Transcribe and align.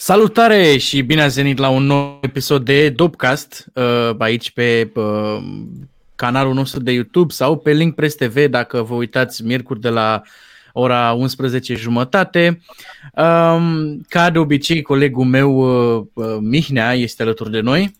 Salutare 0.00 0.76
și 0.76 1.02
bine 1.02 1.22
ați 1.22 1.34
venit 1.34 1.58
la 1.58 1.68
un 1.68 1.82
nou 1.82 2.18
episod 2.22 2.64
de 2.64 2.90
Dopcast 2.90 3.66
uh, 3.74 4.10
aici 4.18 4.50
pe 4.50 4.92
uh, 4.94 5.38
canalul 6.14 6.54
nostru 6.54 6.80
de 6.80 6.92
YouTube 6.92 7.32
sau 7.32 7.56
pe 7.56 7.72
Link 7.72 7.94
Press 7.94 8.14
TV 8.14 8.44
dacă 8.44 8.82
vă 8.82 8.94
uitați 8.94 9.44
miercuri 9.44 9.80
de 9.80 9.88
la 9.88 10.22
ora 10.72 11.12
11 11.12 11.74
jumătate. 11.74 12.60
Um, 13.14 14.00
ca 14.08 14.30
de 14.30 14.38
obicei, 14.38 14.82
colegul 14.82 15.24
meu 15.24 15.56
uh, 16.14 16.36
Mihnea 16.40 16.92
este 16.92 17.22
alături 17.22 17.50
de 17.50 17.60
noi. 17.60 17.96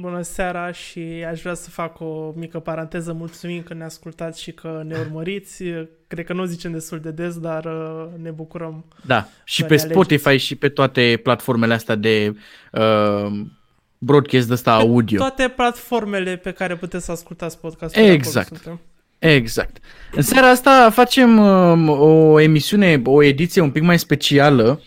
Bună 0.00 0.22
seara 0.22 0.72
și 0.72 1.00
aș 1.30 1.40
vrea 1.40 1.54
să 1.54 1.70
fac 1.70 2.00
o 2.00 2.32
mică 2.34 2.58
paranteză. 2.58 3.12
Mulțumim 3.12 3.62
că 3.62 3.74
ne 3.74 3.84
ascultați 3.84 4.42
și 4.42 4.52
că 4.52 4.82
ne 4.86 4.96
urmăriți. 4.98 5.64
Cred 6.06 6.26
că 6.26 6.32
nu 6.32 6.42
o 6.42 6.44
zicem 6.44 6.72
destul 6.72 7.00
de 7.00 7.10
des, 7.10 7.38
dar 7.38 7.64
uh, 7.64 8.06
ne 8.22 8.30
bucurăm. 8.30 8.84
Da, 9.02 9.28
și 9.44 9.64
pe 9.64 9.76
Spotify 9.76 10.26
alegeți. 10.26 10.46
și 10.46 10.54
pe 10.54 10.68
toate 10.68 11.20
platformele 11.22 11.74
astea 11.74 11.94
de 11.94 12.36
uh, 12.72 13.40
broadcast 13.98 14.50
ăsta 14.50 14.76
pe 14.76 14.82
audio. 14.82 15.18
toate 15.18 15.48
platformele 15.48 16.36
pe 16.36 16.50
care 16.50 16.76
puteți 16.76 17.04
să 17.04 17.12
ascultați 17.12 17.60
podcastul. 17.60 18.02
Exact. 18.02 18.78
Exact. 19.18 19.76
În 20.12 20.22
seara 20.22 20.48
asta 20.48 20.90
facem 20.90 21.38
uh, 21.38 21.98
o 21.98 22.40
emisiune, 22.40 23.02
o 23.04 23.22
ediție 23.22 23.62
un 23.62 23.70
pic 23.70 23.82
mai 23.82 23.98
specială 23.98 24.80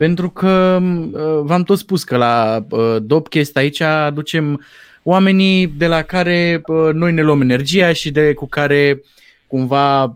pentru 0.00 0.30
că 0.30 0.78
uh, 0.82 1.40
v-am 1.42 1.62
tot 1.62 1.78
spus 1.78 2.04
că 2.04 2.16
la 2.16 2.66
uh, 2.70 2.96
Dopcast 3.02 3.56
aici 3.56 3.80
aducem 3.80 4.64
oamenii 5.02 5.66
de 5.66 5.86
la 5.86 6.02
care 6.02 6.62
uh, 6.66 6.92
noi 6.92 7.12
ne 7.12 7.22
luăm 7.22 7.40
energia 7.40 7.92
și 7.92 8.10
de 8.10 8.32
cu 8.32 8.46
care 8.46 9.02
cumva 9.46 10.12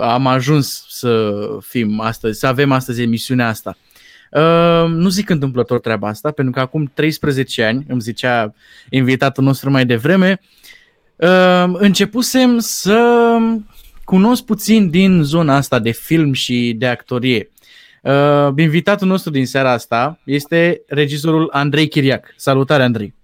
am 0.00 0.26
ajuns 0.26 0.84
să 0.88 1.34
fim 1.60 2.00
astăzi, 2.00 2.38
să 2.38 2.46
avem 2.46 2.72
astăzi 2.72 3.02
emisiunea 3.02 3.48
asta. 3.48 3.76
nu 4.88 5.08
zic 5.08 5.30
întâmplător 5.30 5.80
treaba 5.80 6.08
asta, 6.08 6.30
pentru 6.30 6.52
că 6.52 6.60
acum 6.60 6.90
13 6.94 7.64
ani, 7.64 7.84
îmi 7.88 8.00
zicea 8.00 8.54
invitatul 8.90 9.44
nostru 9.44 9.70
mai 9.70 9.86
devreme, 9.86 10.40
începusem 11.72 12.58
să 12.58 13.36
cunosc 14.04 14.44
puțin 14.44 14.90
din 14.90 15.22
zona 15.22 15.56
asta 15.56 15.78
de 15.78 15.90
film 15.90 16.32
și 16.32 16.74
de 16.78 16.86
actorie. 16.86 17.48
Uh, 18.08 18.52
invitatul 18.56 19.06
nostru 19.06 19.30
din 19.30 19.46
seara 19.46 19.70
asta 19.72 20.18
este 20.24 20.82
regizorul 20.86 21.48
Andrei 21.52 21.88
Chiriac. 21.88 22.34
Salutare, 22.36 22.82
Andrei! 22.82 23.14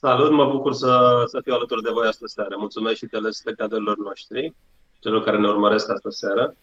Salut, 0.00 0.32
mă 0.32 0.44
bucur 0.44 0.72
să, 0.72 1.22
să 1.26 1.40
fiu 1.44 1.54
alături 1.54 1.82
de 1.82 1.90
voi 1.92 2.06
astăzi 2.06 2.32
seară. 2.32 2.54
Mulțumesc 2.58 2.96
și 2.96 3.06
telespectatorilor 3.06 3.96
noștri, 3.96 4.54
celor 4.98 5.22
care 5.22 5.38
ne 5.38 5.48
urmăresc 5.48 5.90
astăzi 5.90 6.18
seară. 6.18 6.54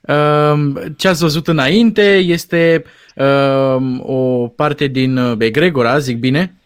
Uh, 0.00 0.82
ce 0.96 1.08
ați 1.08 1.22
văzut 1.22 1.48
înainte 1.48 2.16
este 2.16 2.84
uh, 3.16 3.98
o 4.00 4.48
parte 4.48 4.86
din 4.86 5.16
Egregora, 5.38 5.98
zic 5.98 6.18
bine? 6.18 6.60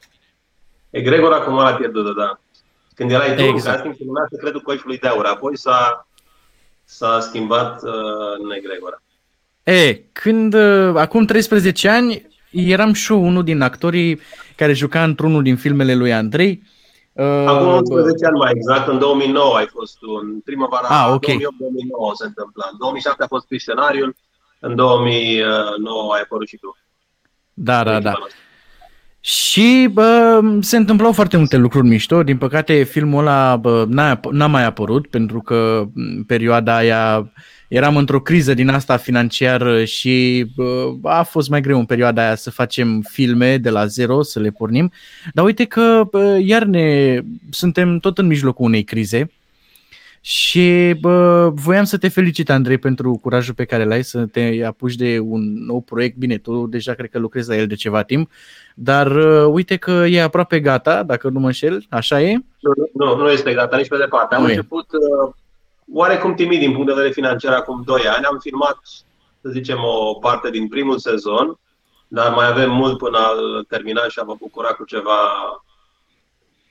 Egregora 0.91 1.41
cu 1.41 1.51
marea 1.51 1.77
pierdută, 1.77 2.15
da. 2.17 2.41
Când 2.95 3.11
erai 3.11 3.37
tu, 3.37 3.43
exact. 3.43 3.75
casting, 3.75 3.95
se 3.95 4.05
numea 4.05 4.27
Secretul 4.31 4.61
Coifului 4.61 4.99
de 4.99 5.09
Aur. 5.09 5.25
Apoi 5.25 5.57
s-a 5.57 6.07
s-a 6.97 7.21
schimbat 7.21 7.83
uh, 7.83 7.93
în 8.39 8.51
egregora. 8.51 9.03
E, 9.63 9.95
când, 10.13 10.55
uh, 10.55 10.95
acum 10.97 11.25
13 11.25 11.89
ani, 11.89 12.29
eram 12.51 12.93
și 12.93 13.13
eu 13.13 13.25
unul 13.25 13.45
din 13.45 13.61
actorii 13.61 14.21
care 14.57 14.73
juca 14.73 15.03
într-unul 15.03 15.43
din 15.43 15.57
filmele 15.57 15.95
lui 15.95 16.13
Andrei. 16.13 16.63
Uh, 17.13 17.25
acum 17.25 17.67
11 17.67 18.27
ani 18.27 18.39
mai 18.39 18.53
exact, 18.55 18.89
în 18.89 18.99
2009 18.99 19.57
ai 19.57 19.67
fost 19.67 19.99
tu, 19.99 20.11
în 20.23 20.41
primăvara 20.41 20.87
ah, 20.89 21.13
okay. 21.15 21.37
2008-2009 21.37 21.41
se 22.15 22.27
întâmpla. 22.27 22.69
În 22.73 22.79
2007 22.79 23.23
a 23.23 23.27
fost 23.27 23.45
scris 23.45 23.63
scenariul, 23.63 24.17
în 24.61 24.77
2009 24.77 26.15
ai 26.15 26.21
apărut 26.21 26.49
și 26.49 26.57
tu. 26.57 26.77
Da, 27.55 27.85
da, 27.85 28.01
da. 28.01 28.15
Și 29.25 29.89
bă, 29.93 30.41
se 30.61 30.77
întâmplau 30.77 31.13
foarte 31.13 31.37
multe 31.37 31.57
lucruri 31.57 31.87
mișto. 31.87 32.23
Din 32.23 32.37
păcate, 32.39 32.83
filmul 32.83 33.21
ăla 33.27 33.57
bă, 33.57 33.85
n-a, 33.89 34.21
n-a 34.31 34.47
mai 34.47 34.65
apărut 34.65 35.07
pentru 35.07 35.41
că 35.41 35.89
în 35.95 36.25
perioada 36.27 36.77
aia 36.77 37.33
eram 37.69 37.97
într-o 37.97 38.21
criză 38.21 38.55
din 38.55 38.69
asta 38.69 38.97
financiară 38.97 39.85
și 39.85 40.47
bă, 40.55 40.93
a 41.03 41.23
fost 41.23 41.49
mai 41.49 41.61
greu 41.61 41.79
în 41.79 41.85
perioada 41.85 42.23
aia 42.23 42.35
să 42.35 42.51
facem 42.51 43.01
filme 43.11 43.57
de 43.57 43.71
la 43.71 43.87
zero, 43.87 44.23
să 44.23 44.41
le 44.41 44.51
pornim. 44.51 44.93
Dar 45.33 45.45
uite 45.45 45.65
că 45.65 46.03
bă, 46.11 46.39
iar 46.45 46.65
ne 46.65 47.19
suntem 47.51 47.99
tot 47.99 48.19
în 48.19 48.27
mijlocul 48.27 48.65
unei 48.65 48.83
crize 48.83 49.31
și 50.25 50.95
bă, 51.01 51.49
voiam 51.55 51.85
să 51.85 51.99
te 51.99 52.09
felicit, 52.09 52.51
Andrei, 52.51 52.79
pentru 52.79 53.19
curajul 53.23 53.55
pe 53.55 53.65
care 53.65 53.85
l-ai 53.85 54.05
să 54.05 54.27
te 54.27 54.65
apuci 54.67 54.95
de 54.95 55.19
un 55.19 55.65
nou 55.65 55.81
proiect. 55.81 56.17
Bine, 56.17 56.39
tu 56.39 56.67
deja 56.67 56.95
cred 56.95 57.11
că 57.11 57.19
lucrezi 57.19 57.49
la 57.49 57.57
el 57.57 57.67
de 57.67 57.75
ceva 57.75 58.03
timp, 58.03 58.31
dar 58.75 59.11
uh, 59.11 59.53
uite 59.53 59.77
că 59.77 59.91
e 59.91 60.23
aproape 60.23 60.61
gata, 60.61 61.03
dacă 61.03 61.29
nu 61.29 61.41
mă 61.41 61.47
înșel, 61.47 61.87
așa 61.89 62.21
e? 62.21 62.39
Nu, 62.61 62.73
nu, 62.93 63.17
nu 63.17 63.31
este 63.31 63.55
gata 63.55 63.77
nici 63.77 63.89
pe 63.89 63.97
departe. 63.97 64.35
Am 64.35 64.43
nu 64.43 64.49
început 64.49 64.87
uh, 64.93 65.33
oarecum 65.93 66.35
timid 66.35 66.59
din 66.59 66.73
punct 66.73 66.87
de 66.87 66.93
vedere 66.93 67.13
financiar 67.13 67.53
acum 67.53 67.83
2 67.85 68.01
ani. 68.07 68.25
Am 68.25 68.39
filmat, 68.41 68.79
să 69.41 69.49
zicem, 69.53 69.79
o 69.83 70.15
parte 70.15 70.51
din 70.51 70.69
primul 70.69 70.99
sezon, 70.99 71.59
dar 72.09 72.33
mai 72.35 72.47
avem 72.47 72.71
mult 72.71 72.99
până 72.99 73.19
al 73.19 73.65
termina 73.69 74.09
și 74.09 74.19
am 74.19 74.27
vă 74.27 74.35
bucura 74.39 74.69
cu 74.69 74.85
ceva 74.85 75.19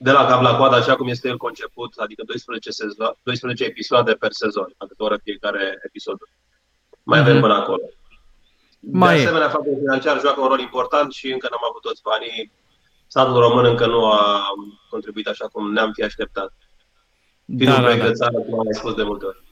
de 0.04 0.12
la 0.12 0.26
cap 0.26 0.42
la 0.42 0.56
coadă, 0.58 0.76
așa 0.76 0.96
cum 0.96 1.08
este 1.08 1.28
el 1.28 1.38
conceput, 1.38 1.94
adică 1.98 2.24
12, 2.26 2.72
sezon, 2.72 3.14
12 3.24 3.64
episoade 3.64 4.14
per 4.14 4.32
sezon, 4.32 4.74
atât 4.78 5.00
oră 5.00 5.18
fiecare 5.24 5.80
episod. 5.86 6.18
Mai 7.04 7.20
mm-hmm. 7.20 7.22
avem 7.22 7.34
mhm. 7.34 7.42
până 7.42 7.54
acolo. 7.54 7.82
Mai 8.80 9.16
de 9.16 9.22
asemenea, 9.22 9.50
faptul 9.50 9.76
financiar 9.80 10.20
joacă 10.20 10.42
un 10.42 10.48
rol 10.48 10.60
important 10.60 11.12
și 11.14 11.32
încă 11.32 11.48
n-am 11.52 11.70
avut 11.70 11.82
toți 11.82 12.02
banii. 12.02 12.52
Statul 13.08 13.40
român 13.40 13.66
încă 13.66 13.86
nu 13.86 14.06
a 14.06 14.42
contribuit 14.90 15.28
așa 15.28 15.48
cum 15.48 15.72
ne-am 15.72 15.92
fi 15.92 16.04
așteptat. 16.04 16.54
Fiind 17.46 17.72
da, 17.72 17.76
un 17.76 17.82
proiect 17.82 18.02
da, 18.02 18.08
da. 18.08 18.12
de 18.12 18.18
țară, 18.18 18.38
cum 18.38 18.60
am 18.60 18.64
mai 18.64 18.74
spus 18.74 18.94
de 18.94 19.04
multe 19.04 19.26
ori. 19.26 19.44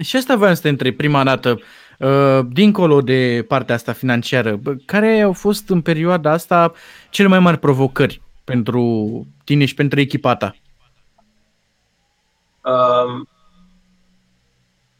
Și 0.00 0.16
asta 0.16 0.36
voiam 0.36 0.54
să 0.54 0.62
te 0.62 0.68
întreb 0.68 0.96
prima 0.96 1.24
dată, 1.24 1.60
uh, 1.98 2.40
dincolo 2.48 3.00
de 3.00 3.44
partea 3.48 3.74
asta 3.74 3.92
financiară, 3.92 4.60
care 4.84 5.20
au 5.20 5.32
fost 5.32 5.68
în 5.68 5.80
perioada 5.80 6.30
asta 6.30 6.72
cele 7.10 7.28
mai 7.28 7.38
mari 7.38 7.58
provocări 7.58 8.20
pentru 8.44 9.26
tine 9.44 9.64
și 9.64 9.74
pentru 9.74 10.00
echipa 10.00 10.36
ta? 10.36 10.54
Um, 12.64 13.28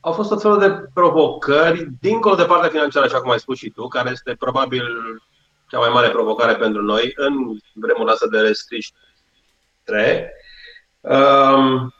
au 0.01 0.13
fost 0.13 0.29
tot 0.29 0.41
felul 0.41 0.59
de 0.59 0.71
provocări, 0.95 1.89
dincolo 2.01 2.35
de 2.35 2.45
partea 2.45 2.69
financiară, 2.69 3.07
așa 3.07 3.21
cum 3.21 3.31
ai 3.31 3.39
spus 3.39 3.59
și 3.59 3.71
tu, 3.71 3.89
care 3.89 4.11
este 4.11 4.35
probabil 4.39 4.85
cea 5.69 5.79
mai 5.79 5.91
mare 5.93 6.11
provocare 6.11 6.55
pentru 6.55 6.83
noi 6.83 7.13
în 7.15 7.35
vremul 7.73 8.09
asta 8.09 8.27
de 8.27 8.39
restriște. 8.39 8.99
Um, 11.01 11.95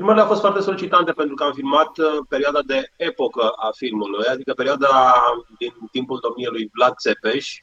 Filmările 0.00 0.24
au 0.24 0.30
fost 0.30 0.40
foarte 0.40 0.60
solicitante 0.60 1.12
pentru 1.12 1.34
că 1.34 1.44
am 1.44 1.52
filmat 1.52 1.98
uh, 1.98 2.06
perioada 2.28 2.60
de 2.66 2.92
epocă 2.96 3.48
a 3.48 3.70
filmului, 3.76 4.26
adică 4.26 4.52
perioada 4.52 5.14
din 5.58 5.74
timpul 5.92 6.18
domniei 6.22 6.50
lui 6.50 6.70
Vlad 6.72 6.94
Țepeș 6.96 7.60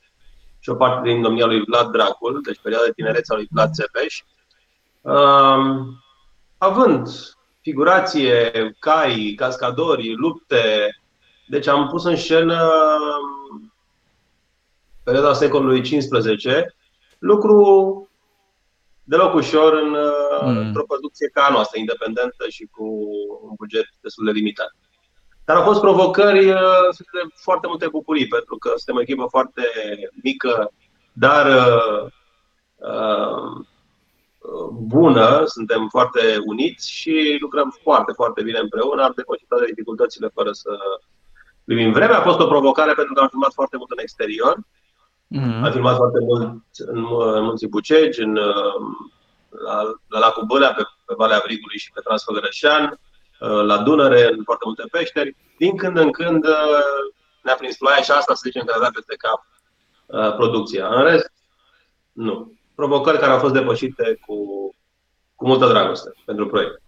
și 0.59 0.69
o 0.69 0.75
parte 0.75 1.09
din 1.09 1.21
domnia 1.21 1.45
lui 1.45 1.63
Vlad 1.63 1.91
Dracul, 1.91 2.41
deci 2.45 2.59
perioada 2.61 2.85
de 2.85 2.93
tinerețe 2.95 3.33
a 3.33 3.35
lui 3.35 3.47
Vlad 3.51 3.71
Țepeș. 3.71 4.23
Um, 5.01 6.03
având 6.57 7.07
figurație, 7.61 8.51
cai, 8.79 9.33
cascadori, 9.37 10.15
lupte. 10.15 10.95
Deci 11.47 11.67
am 11.67 11.87
pus 11.87 12.03
în 12.03 12.15
scenă 12.15 12.71
perioada 15.03 15.33
secolului 15.33 15.81
XV, 15.81 16.11
lucru 17.19 18.09
deloc 19.03 19.33
ușor 19.33 19.73
în, 19.73 19.89
mm. 20.41 20.57
într-o 20.57 20.83
producție 20.87 21.29
ca 21.33 21.43
a 21.43 21.51
noastră, 21.51 21.79
independentă 21.79 22.45
și 22.49 22.67
cu 22.71 22.83
un 23.41 23.53
buget 23.57 23.87
destul 24.01 24.25
de 24.25 24.31
limitat. 24.31 24.75
Dar 25.47 25.55
au 25.55 25.63
fost 25.63 25.79
provocări 25.79 26.45
de 26.45 27.21
foarte 27.33 27.67
multe 27.67 27.87
bucurii, 27.87 28.27
pentru 28.27 28.55
că 28.57 28.69
suntem 28.75 28.95
o 28.95 29.01
echipă 29.01 29.25
foarte 29.29 29.63
mică, 30.23 30.71
dar 31.13 31.45
uh, 32.75 33.65
bună, 34.71 35.43
suntem 35.45 35.87
foarte 35.89 36.19
uniți 36.45 36.91
și 36.91 37.37
lucrăm 37.39 37.77
foarte, 37.81 38.11
foarte 38.11 38.41
bine 38.43 38.59
împreună. 38.59 39.03
Am 39.03 39.13
depășit 39.15 39.47
toate 39.47 39.65
dificultățile 39.65 40.29
fără 40.33 40.51
să 40.51 40.69
primim 41.63 41.91
vreme. 41.91 42.13
A 42.13 42.21
fost 42.21 42.39
o 42.39 42.47
provocare 42.47 42.93
pentru 42.93 43.13
că 43.13 43.21
am 43.21 43.27
filmat 43.27 43.53
foarte 43.53 43.77
mult 43.77 43.91
în 43.91 43.99
exterior. 43.99 44.55
Mm-hmm. 44.57 45.63
Am 45.63 45.71
filmat 45.71 45.95
foarte 45.95 46.19
mult 46.19 46.41
în, 46.41 46.61
în 47.35 47.43
Munții 47.43 47.67
Bucegi, 47.67 48.21
în, 48.21 48.33
la, 49.65 49.77
la 50.07 50.19
Lacul 50.19 50.45
Bălea, 50.45 50.73
pe, 50.73 50.83
pe 51.05 51.13
Valea 51.17 51.41
Vrigului 51.45 51.77
și 51.77 51.91
pe 51.91 52.01
Transfăgărășan, 52.03 52.99
la 53.39 53.77
Dunăre, 53.77 54.29
în 54.31 54.43
foarte 54.43 54.63
multe 54.65 54.83
peșteri. 54.91 55.35
Din 55.57 55.77
când 55.77 55.97
în 55.97 56.11
când 56.11 56.45
ne-a 57.43 57.55
prins 57.55 57.77
ploaia 57.77 58.01
și 58.01 58.11
asta, 58.11 58.33
să 58.33 58.41
zicem, 58.43 58.65
că 58.65 58.71
ne-a 58.71 58.81
dat 58.81 58.91
peste 58.91 59.15
cap 59.15 59.45
producția. 60.35 60.87
În 60.87 61.03
rest, 61.03 61.31
nu 62.11 62.51
provocări 62.75 63.19
care 63.19 63.31
au 63.31 63.39
fost 63.39 63.53
depășite 63.53 64.17
cu, 64.25 64.35
cu 65.35 65.47
multă 65.47 65.67
dragoste 65.67 66.11
pentru 66.25 66.47
proiect. 66.47 66.81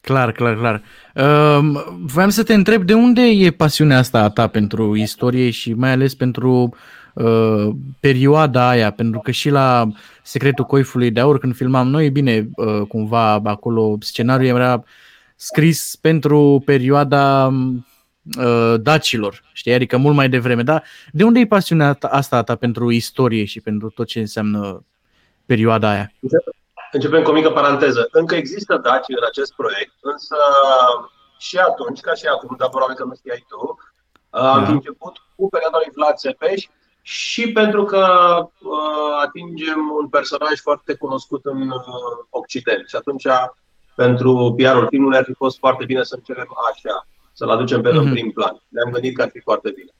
Clar, 0.00 0.32
clar, 0.32 0.56
clar. 0.56 0.82
Uh, 1.14 1.82
vreau 2.04 2.28
să 2.28 2.42
te 2.42 2.54
întreb 2.54 2.82
de 2.82 2.94
unde 2.94 3.20
e 3.20 3.50
pasiunea 3.50 3.98
asta 3.98 4.22
a 4.22 4.30
ta 4.30 4.46
pentru 4.46 4.96
istorie 4.96 5.50
și 5.50 5.72
mai 5.72 5.90
ales 5.90 6.14
pentru 6.14 6.74
uh, 7.14 7.68
perioada 8.00 8.68
aia, 8.68 8.90
pentru 8.90 9.20
că 9.20 9.30
și 9.30 9.50
la 9.50 9.86
Secretul 10.22 10.64
Coifului 10.64 11.10
de 11.10 11.20
Aur, 11.20 11.38
când 11.38 11.54
filmam 11.54 11.88
noi, 11.88 12.10
bine, 12.10 12.48
uh, 12.54 12.86
cumva 12.88 13.32
acolo 13.32 13.96
scenariul 14.00 14.56
era 14.56 14.84
scris 15.40 15.96
pentru 15.96 16.62
perioada 16.64 17.46
uh, 18.38 18.74
dacilor, 18.80 19.42
știi, 19.52 19.72
adică 19.72 19.96
mult 19.96 20.14
mai 20.14 20.28
devreme, 20.28 20.62
dar 20.62 20.84
de 21.12 21.24
unde 21.24 21.40
e 21.40 21.46
pasiunea 21.46 21.98
asta 22.00 22.36
a 22.36 22.42
ta 22.42 22.56
pentru 22.56 22.90
istorie 22.90 23.44
și 23.44 23.60
pentru 23.60 23.90
tot 23.90 24.06
ce 24.06 24.18
înseamnă 24.18 24.84
perioada 25.46 25.90
aia? 25.90 26.12
Începem 26.92 27.22
cu 27.22 27.30
o 27.30 27.32
mică 27.32 27.50
paranteză. 27.50 28.08
Încă 28.10 28.34
există 28.34 28.76
daci 28.76 29.08
în 29.08 29.24
acest 29.28 29.52
proiect, 29.54 29.94
însă 30.00 30.36
și 31.38 31.56
atunci, 31.58 32.00
ca 32.00 32.14
și 32.14 32.26
acum, 32.26 32.56
dar 32.58 32.68
probabil 32.68 32.96
că 32.96 33.04
nu 33.04 33.14
știai 33.14 33.44
tu, 33.48 33.78
am 34.30 34.64
da. 34.64 34.70
început 34.70 35.16
cu 35.36 35.48
perioada 35.48 35.78
lui 35.84 35.92
Vlad 35.94 36.16
Țepeș 36.16 36.66
și 37.02 37.52
pentru 37.52 37.84
că 37.84 38.04
uh, 38.58 39.22
atingem 39.24 39.80
un 40.00 40.08
personaj 40.08 40.60
foarte 40.60 40.94
cunoscut 40.94 41.44
în 41.44 41.70
uh, 41.70 41.82
Occident. 42.30 42.88
Și 42.88 42.96
atunci, 42.96 43.26
pentru 44.02 44.54
PR-ul 44.56 44.86
filmului, 44.88 45.18
ar 45.18 45.24
fi 45.24 45.32
fost 45.32 45.58
foarte 45.58 45.84
bine 45.84 46.02
să 46.02 46.14
începem 46.14 46.48
așa, 46.70 47.06
să-l 47.32 47.50
aducem 47.50 47.80
pe 47.82 47.90
mm-hmm. 47.90 48.10
prim 48.10 48.30
plan. 48.30 48.62
Ne-am 48.68 48.90
gândit 48.90 49.16
că 49.16 49.22
ar 49.22 49.30
fi 49.32 49.40
foarte 49.40 49.70
bine. 49.78 49.92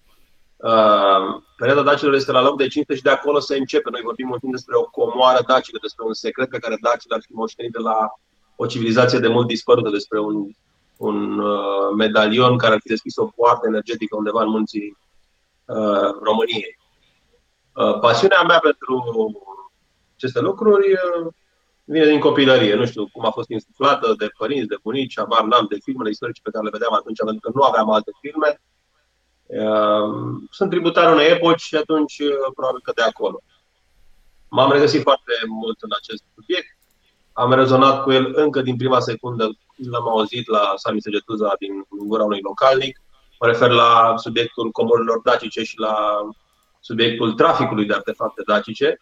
Uh, 0.56 1.42
perioada 1.56 1.82
dacilor 1.82 2.14
este 2.14 2.32
la 2.32 2.42
loc 2.42 2.56
de 2.56 2.66
cinste 2.66 2.94
și 2.94 3.02
de 3.02 3.10
acolo 3.10 3.38
se 3.38 3.56
începe. 3.56 3.90
Noi 3.90 4.00
vorbim 4.04 4.26
mult 4.26 4.42
despre 4.42 4.76
o 4.76 4.82
comoară 4.82 5.40
dacică, 5.46 5.78
despre 5.82 6.04
un 6.06 6.12
secret 6.12 6.48
pe 6.48 6.58
care 6.58 6.76
dacile 6.80 7.14
ar 7.14 7.22
fi 7.26 7.32
moștenit 7.32 7.72
de 7.72 7.78
la 7.78 7.98
o 8.56 8.66
civilizație 8.66 9.18
de 9.18 9.28
mult 9.28 9.46
dispărută, 9.46 9.90
despre 9.90 10.20
un, 10.20 10.36
un 10.96 11.38
uh, 11.38 11.88
medalion 11.96 12.58
care 12.58 12.72
ar 12.74 12.80
fi 12.80 12.88
deschis 12.88 13.16
o 13.16 13.30
poartă 13.36 13.66
energetică 13.66 14.16
undeva 14.16 14.42
în 14.42 14.48
munții 14.48 14.96
uh, 15.64 16.10
României. 16.22 16.78
Uh, 17.74 17.98
pasiunea 18.00 18.42
mea 18.42 18.58
pentru 18.58 18.94
aceste 20.16 20.40
lucruri 20.40 20.92
uh, 20.92 21.32
vine 21.92 22.06
din 22.06 22.20
copilărie. 22.20 22.74
Nu 22.74 22.86
știu 22.86 23.08
cum 23.12 23.24
a 23.26 23.30
fost 23.30 23.48
insuflată 23.48 24.14
de 24.18 24.28
părinți, 24.38 24.68
de 24.68 24.76
bunici, 24.82 25.18
abar 25.18 25.42
n-am 25.44 25.66
de 25.70 25.78
filmele 25.82 26.10
istorice 26.10 26.40
pe 26.42 26.50
care 26.50 26.64
le 26.64 26.70
vedeam 26.72 26.94
atunci, 26.94 27.18
pentru 27.24 27.40
că 27.40 27.50
nu 27.54 27.62
aveam 27.62 27.90
alte 27.90 28.10
filme. 28.20 28.60
Ehm, 29.46 30.48
sunt 30.50 30.70
tributar 30.70 31.12
unei 31.12 31.30
epoci 31.30 31.60
și 31.60 31.76
atunci 31.76 32.18
eh, 32.18 32.28
probabil 32.54 32.80
că 32.82 32.92
de 32.94 33.02
acolo. 33.02 33.42
M-am 34.48 34.72
regăsit 34.72 35.02
foarte 35.02 35.32
mult 35.46 35.78
în 35.80 35.90
acest 36.00 36.24
subiect. 36.34 36.76
Am 37.32 37.52
rezonat 37.52 38.02
cu 38.02 38.12
el 38.12 38.32
încă 38.34 38.60
din 38.60 38.76
prima 38.76 39.00
secundă 39.00 39.50
l-am 39.90 40.08
auzit 40.08 40.48
la 40.48 40.72
Sami 40.76 41.02
Segetuza 41.02 41.54
din 41.58 41.72
gura 41.88 42.24
unui 42.24 42.40
localnic. 42.42 43.00
Mă 43.40 43.46
refer 43.46 43.70
la 43.70 44.14
subiectul 44.16 44.70
comorilor 44.70 45.20
dacice 45.24 45.62
și 45.62 45.78
la 45.78 46.20
subiectul 46.80 47.32
traficului 47.32 47.86
de 47.86 47.94
artefacte 47.94 48.42
dacice, 48.46 48.98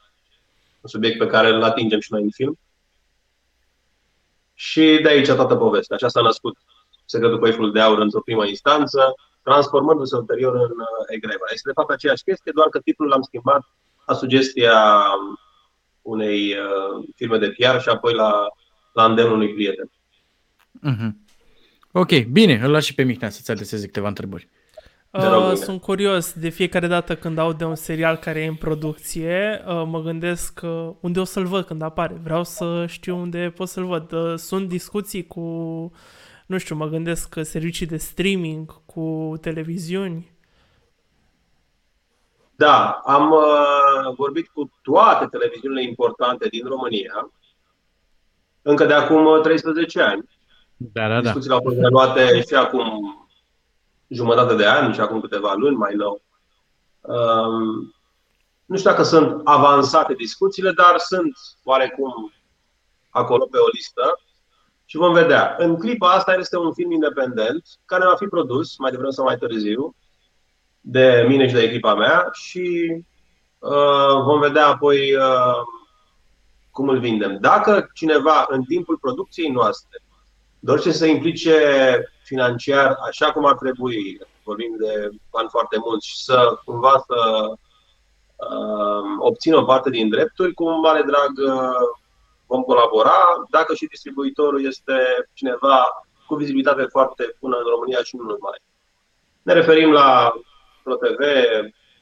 un 0.80 0.88
subiect 0.90 1.18
pe 1.18 1.26
care 1.26 1.48
îl 1.48 1.62
atingem 1.62 2.00
și 2.00 2.12
noi 2.12 2.22
în 2.22 2.30
film. 2.30 2.58
Și 4.58 4.98
de 5.02 5.08
aici 5.08 5.30
toată 5.30 5.56
povestea. 5.56 5.96
Așa 5.96 6.08
s-a 6.08 6.20
născut 6.20 6.56
Secretul 7.04 7.38
Coifului 7.38 7.72
de 7.72 7.80
Aur 7.80 7.98
într-o 7.98 8.20
primă 8.20 8.46
instanță 8.46 9.14
transformându-se 9.48 10.16
ulterior 10.16 10.54
în 10.54 10.76
uh, 10.86 11.04
Egreva. 11.06 11.46
Este 11.52 11.68
de 11.68 11.78
fapt 11.78 11.90
aceeași 11.90 12.22
chestie, 12.22 12.52
doar 12.54 12.68
că 12.68 12.78
titlul 12.78 13.08
l-am 13.08 13.22
schimbat 13.22 13.62
la 14.06 14.14
sugestia 14.14 14.76
unei 16.02 16.40
uh, 16.52 17.04
firme 17.14 17.38
de 17.38 17.54
PR 17.56 17.78
și 17.80 17.88
apoi 17.88 18.14
la, 18.14 18.46
la 18.92 19.04
îndemnul 19.04 19.34
unui 19.34 19.54
prieten. 19.54 19.90
Mm-hmm. 20.88 21.10
Ok, 21.92 22.24
bine, 22.24 22.60
îl 22.62 22.70
las 22.70 22.84
și 22.84 22.94
pe 22.94 23.02
Mihnea 23.02 23.30
să-ți 23.30 23.50
adreseze 23.50 23.86
câteva 23.86 24.08
întrebări. 24.08 24.48
Uh, 25.18 25.52
sunt 25.54 25.80
curios, 25.80 26.32
de 26.32 26.48
fiecare 26.48 26.86
dată 26.86 27.16
când 27.16 27.38
aud 27.38 27.58
de 27.58 27.64
un 27.64 27.74
serial 27.74 28.16
care 28.16 28.40
e 28.40 28.46
în 28.46 28.54
producție, 28.54 29.64
uh, 29.66 29.82
mă 29.86 30.00
gândesc 30.00 30.60
uh, 30.62 30.90
unde 31.00 31.20
o 31.20 31.24
să-l 31.24 31.44
văd 31.44 31.64
când 31.64 31.82
apare. 31.82 32.20
Vreau 32.22 32.44
să 32.44 32.84
știu 32.88 33.16
unde 33.16 33.52
pot 33.56 33.68
să-l 33.68 33.84
văd. 33.84 34.12
Uh, 34.12 34.34
sunt 34.36 34.68
discuții 34.68 35.26
cu 35.26 35.40
nu 36.46 36.58
știu, 36.58 36.76
mă 36.76 36.86
gândesc 36.86 37.28
că 37.28 37.42
servicii 37.42 37.86
de 37.86 37.96
streaming 37.96 38.84
cu 38.84 39.34
televiziuni. 39.40 40.34
Da, 42.56 43.00
am 43.04 43.30
uh, 43.30 44.14
vorbit 44.16 44.48
cu 44.48 44.70
toate 44.82 45.26
televiziunile 45.26 45.82
importante 45.82 46.48
din 46.48 46.66
România, 46.66 47.30
încă 48.62 48.84
de 48.84 48.92
acum 48.92 49.42
13 49.42 49.98
uh, 49.98 50.06
ani. 50.08 50.28
Da, 50.76 51.08
da, 51.08 51.14
da. 51.14 51.20
Discuțiile 51.20 51.54
au 51.54 51.60
fost 51.62 51.76
luate 51.80 52.42
și 52.48 52.54
acum 52.54 53.25
jumătate 54.08 54.54
de 54.54 54.64
ani 54.64 54.94
și 54.94 55.00
acum 55.00 55.20
câteva 55.20 55.54
luni 55.54 55.76
mai 55.76 55.94
nou. 55.94 56.22
Um, 57.00 57.94
nu 58.64 58.76
știu 58.76 58.90
dacă 58.90 59.02
sunt 59.02 59.40
avansate 59.44 60.14
discuțiile, 60.14 60.72
dar 60.72 60.98
sunt 60.98 61.36
oarecum 61.64 62.32
acolo 63.10 63.46
pe 63.46 63.56
o 63.56 63.68
listă 63.72 64.20
și 64.84 64.96
vom 64.96 65.12
vedea. 65.12 65.54
În 65.58 65.76
clipa 65.78 66.10
asta 66.10 66.34
este 66.34 66.58
un 66.58 66.72
film 66.72 66.90
independent 66.90 67.64
care 67.84 68.04
va 68.04 68.16
fi 68.16 68.26
produs 68.26 68.76
mai 68.76 68.90
devreme 68.90 69.12
sau 69.12 69.24
mai 69.24 69.36
târziu 69.36 69.94
de 70.80 71.24
mine 71.28 71.48
și 71.48 71.54
de 71.54 71.62
echipa 71.62 71.94
mea 71.94 72.28
și 72.32 72.96
uh, 73.58 74.22
vom 74.24 74.40
vedea 74.40 74.66
apoi 74.66 75.14
uh, 75.14 75.60
cum 76.70 76.88
îl 76.88 76.98
vindem. 76.98 77.38
Dacă 77.40 77.90
cineva 77.94 78.46
în 78.48 78.62
timpul 78.62 78.98
producției 78.98 79.50
noastre 79.50 80.02
dorește 80.58 80.90
să 80.90 80.98
se 80.98 81.08
implice 81.08 81.54
financiar 82.26 82.96
așa 83.08 83.32
cum 83.32 83.44
ar 83.44 83.54
trebui, 83.54 84.20
vorbim 84.44 84.76
de 84.78 85.08
bani 85.30 85.48
foarte 85.48 85.76
mulți, 85.84 86.08
și 86.08 86.16
să 86.16 86.58
cumva 86.64 87.04
să 87.06 87.20
uh, 88.36 89.02
obțină 89.18 89.56
o 89.56 89.64
parte 89.64 89.90
din 89.90 90.08
drepturi, 90.08 90.54
cu 90.54 90.64
un 90.64 90.80
mare 90.80 91.02
drag 91.02 91.32
uh, 91.54 91.86
vom 92.46 92.62
colabora 92.62 93.46
dacă 93.50 93.74
și 93.74 93.86
distribuitorul 93.86 94.64
este 94.64 94.96
cineva 95.32 96.06
cu 96.26 96.34
vizibilitate 96.34 96.82
foarte 96.82 97.36
bună 97.40 97.56
în 97.56 97.70
România 97.70 98.02
și 98.02 98.16
nu 98.16 98.22
numai. 98.22 98.58
Ne 99.42 99.52
referim 99.52 99.92
la 99.92 100.32
ProTV, 100.82 101.20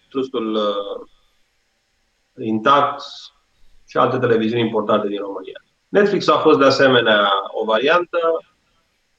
Trustul 0.08 0.54
uh, 0.54 1.08
Intact 2.46 3.02
și 3.86 3.96
alte 3.96 4.18
televiziuni 4.18 4.62
importante 4.62 5.08
din 5.08 5.20
România. 5.20 5.64
Netflix 5.88 6.28
a 6.28 6.38
fost 6.38 6.58
de 6.58 6.64
asemenea 6.64 7.30
o 7.52 7.64
variantă. 7.64 8.18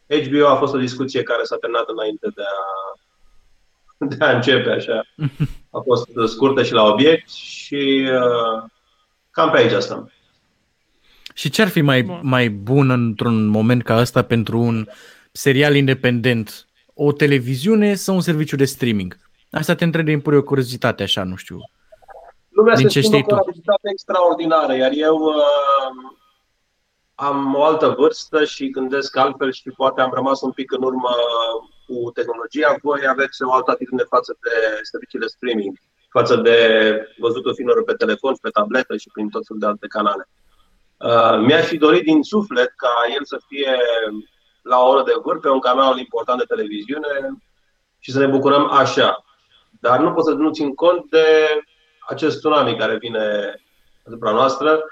HBO 0.07 0.47
a 0.47 0.55
fost 0.55 0.73
o 0.73 0.77
discuție 0.77 1.23
care 1.23 1.43
s-a 1.43 1.57
terminat 1.57 1.89
înainte 1.89 2.27
de 2.35 2.41
a, 2.41 2.95
de 4.15 4.25
a 4.25 4.35
începe, 4.35 4.69
așa. 4.69 5.03
A 5.69 5.79
fost 5.79 6.09
scurtă 6.25 6.63
și 6.63 6.73
la 6.73 6.83
obiect 6.83 7.29
și 7.29 8.09
uh, 8.11 8.63
cam 9.31 9.51
pe 9.51 9.57
aici 9.57 9.81
stăm. 9.81 10.11
Și 11.33 11.49
ce 11.49 11.61
ar 11.61 11.67
fi 11.67 11.81
mai, 11.81 12.19
mai 12.21 12.49
bun 12.49 12.89
într-un 12.89 13.45
moment 13.45 13.83
ca 13.83 13.99
ăsta 13.99 14.21
pentru 14.23 14.59
un 14.59 14.87
serial 15.31 15.75
independent? 15.75 16.67
O 16.93 17.11
televiziune 17.11 17.93
sau 17.93 18.15
un 18.15 18.21
serviciu 18.21 18.55
de 18.55 18.65
streaming? 18.65 19.17
Asta 19.51 19.75
te 19.75 19.83
întreb 19.83 20.05
din 20.05 20.19
pură 20.19 20.41
curiozitate, 20.41 21.03
așa, 21.03 21.23
nu 21.23 21.35
știu. 21.35 21.57
Lumea 22.49 22.75
din 22.75 22.87
se 22.87 22.93
ce 22.93 23.01
știi 23.01 23.23
cu 23.23 23.33
o 23.33 23.37
curiozitate 23.37 23.89
extraordinară, 23.91 24.75
iar 24.75 24.91
eu 24.93 25.15
uh, 25.15 25.35
am 27.15 27.55
o 27.55 27.63
altă 27.63 27.87
vârstă 27.97 28.45
și 28.45 28.69
gândesc 28.69 29.15
altfel 29.15 29.51
și 29.51 29.69
poate 29.69 30.01
am 30.01 30.11
rămas 30.13 30.41
un 30.41 30.51
pic 30.51 30.71
în 30.71 30.83
urmă 30.83 31.09
cu 31.87 32.11
tehnologia. 32.11 32.75
Voi 32.81 33.07
aveți 33.07 33.43
o 33.43 33.53
altă 33.53 33.71
atitudine 33.71 34.03
față 34.09 34.37
de 34.41 34.79
serviciile 34.81 35.27
streaming, 35.27 35.77
față 36.09 36.35
de 36.35 36.57
văzutul 37.17 37.53
filmelor 37.53 37.83
pe 37.83 37.93
telefon, 37.93 38.35
pe 38.41 38.49
tabletă 38.49 38.97
și 38.97 39.09
prin 39.13 39.29
tot 39.29 39.43
felul 39.45 39.61
de 39.61 39.67
alte 39.67 39.87
canale. 39.87 40.27
Uh, 40.97 41.45
mi-aș 41.45 41.65
fi 41.65 41.77
dorit 41.77 42.03
din 42.03 42.21
suflet 42.23 42.73
ca 42.75 42.93
el 43.17 43.25
să 43.25 43.39
fie 43.47 43.77
la 44.61 44.79
o 44.79 44.89
oră 44.89 45.03
de 45.03 45.11
vârf 45.23 45.41
pe 45.41 45.49
un 45.49 45.59
canal 45.59 45.97
important 45.97 46.39
de 46.39 46.45
televiziune 46.45 47.37
și 47.99 48.11
să 48.11 48.19
ne 48.19 48.27
bucurăm 48.27 48.69
așa. 48.71 49.25
Dar 49.79 49.99
nu 49.99 50.13
pot 50.13 50.23
să 50.25 50.31
nu 50.31 50.51
țin 50.51 50.73
cont 50.73 51.09
de 51.09 51.25
acest 52.07 52.37
tsunami 52.37 52.77
care 52.77 52.97
vine 52.97 53.55
asupra 54.05 54.31
noastră. 54.31 54.83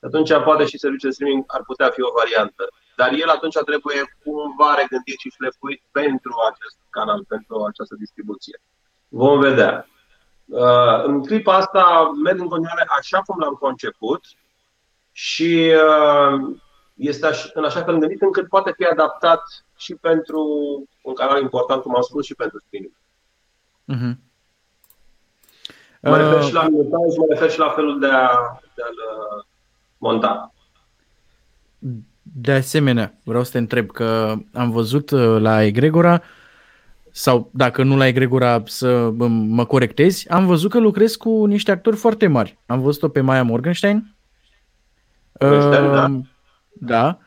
Atunci 0.00 0.32
poate 0.44 0.64
și 0.66 0.78
serviciul 0.78 1.08
de 1.08 1.14
streaming 1.14 1.44
ar 1.46 1.62
putea 1.66 1.88
fi 1.90 2.02
o 2.02 2.12
variantă. 2.16 2.64
Dar 2.96 3.12
el 3.12 3.28
atunci 3.28 3.58
trebuie 3.64 4.00
cumva 4.24 4.74
regândit 4.80 5.18
și 5.18 5.34
șlefuit 5.36 5.82
pentru 5.90 6.32
acest 6.50 6.78
canal, 6.90 7.24
pentru 7.24 7.64
această 7.64 7.94
distribuție. 7.98 8.60
Vom 9.08 9.40
vedea. 9.40 9.86
Uh, 10.44 11.04
în 11.04 11.24
clipa 11.24 11.54
asta 11.54 12.10
merg 12.24 12.38
în 12.40 12.48
continuare 12.48 12.84
așa 12.98 13.20
cum 13.26 13.38
l-am 13.38 13.54
conceput, 13.54 14.22
și 15.18 15.72
uh, 15.74 16.56
este 16.94 17.30
în 17.54 17.64
așa 17.64 17.82
fel 17.82 17.98
gândit 17.98 18.22
încât 18.22 18.48
poate 18.48 18.72
fi 18.76 18.84
adaptat 18.84 19.42
și 19.76 19.94
pentru 19.94 20.42
un 21.02 21.14
canal 21.14 21.40
important, 21.42 21.82
cum 21.82 21.96
am 21.96 22.02
spus, 22.02 22.24
și 22.24 22.34
pentru 22.34 22.58
streaming. 22.58 22.92
Uh-huh. 23.94 24.16
Mă 26.02 26.16
refer 26.16 26.42
și 26.42 26.52
la 26.52 26.66
uh, 26.72 27.14
mă 27.18 27.26
refer 27.28 27.50
și 27.50 27.58
la 27.58 27.68
felul 27.68 27.98
de, 27.98 28.06
a, 28.06 28.30
de 28.74 28.82
a-l 28.82 28.98
uh, 29.36 29.44
monta. 29.98 30.52
De 32.22 32.52
asemenea, 32.52 33.18
vreau 33.24 33.44
să 33.44 33.50
te 33.50 33.58
întreb 33.58 33.90
că 33.90 34.34
am 34.52 34.70
văzut 34.70 35.10
uh, 35.10 35.40
la 35.40 35.62
Egregora, 35.62 36.22
sau 37.10 37.50
dacă 37.52 37.82
nu 37.82 37.96
la 37.96 38.06
Egregora 38.06 38.62
să 38.66 39.10
mă 39.28 39.64
corectezi, 39.64 40.28
am 40.28 40.46
văzut 40.46 40.70
că 40.70 40.78
lucrez 40.78 41.14
cu 41.16 41.44
niște 41.44 41.70
actori 41.70 41.96
foarte 41.96 42.26
mari. 42.26 42.58
Am 42.66 42.80
văzut-o 42.80 43.08
pe 43.08 43.20
Maya 43.20 43.42
Morgenstein. 43.42 44.14
Morgenstein, 45.40 45.92
da. 45.92 46.04
Uh, 46.04 46.20
da. 46.72 47.18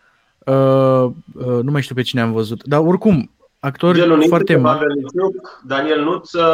Uh, 0.45 1.11
uh, 1.33 1.63
nu 1.63 1.71
mai 1.71 1.81
știu 1.81 1.95
pe 1.95 2.01
cine 2.01 2.21
am 2.21 2.31
văzut. 2.31 2.63
Dar 2.63 2.79
oricum, 2.79 3.31
actori 3.59 3.97
Gelunic, 3.97 4.27
foarte 4.27 4.55
mari. 4.55 4.85
Daniel 5.67 6.03
Nuță, 6.03 6.45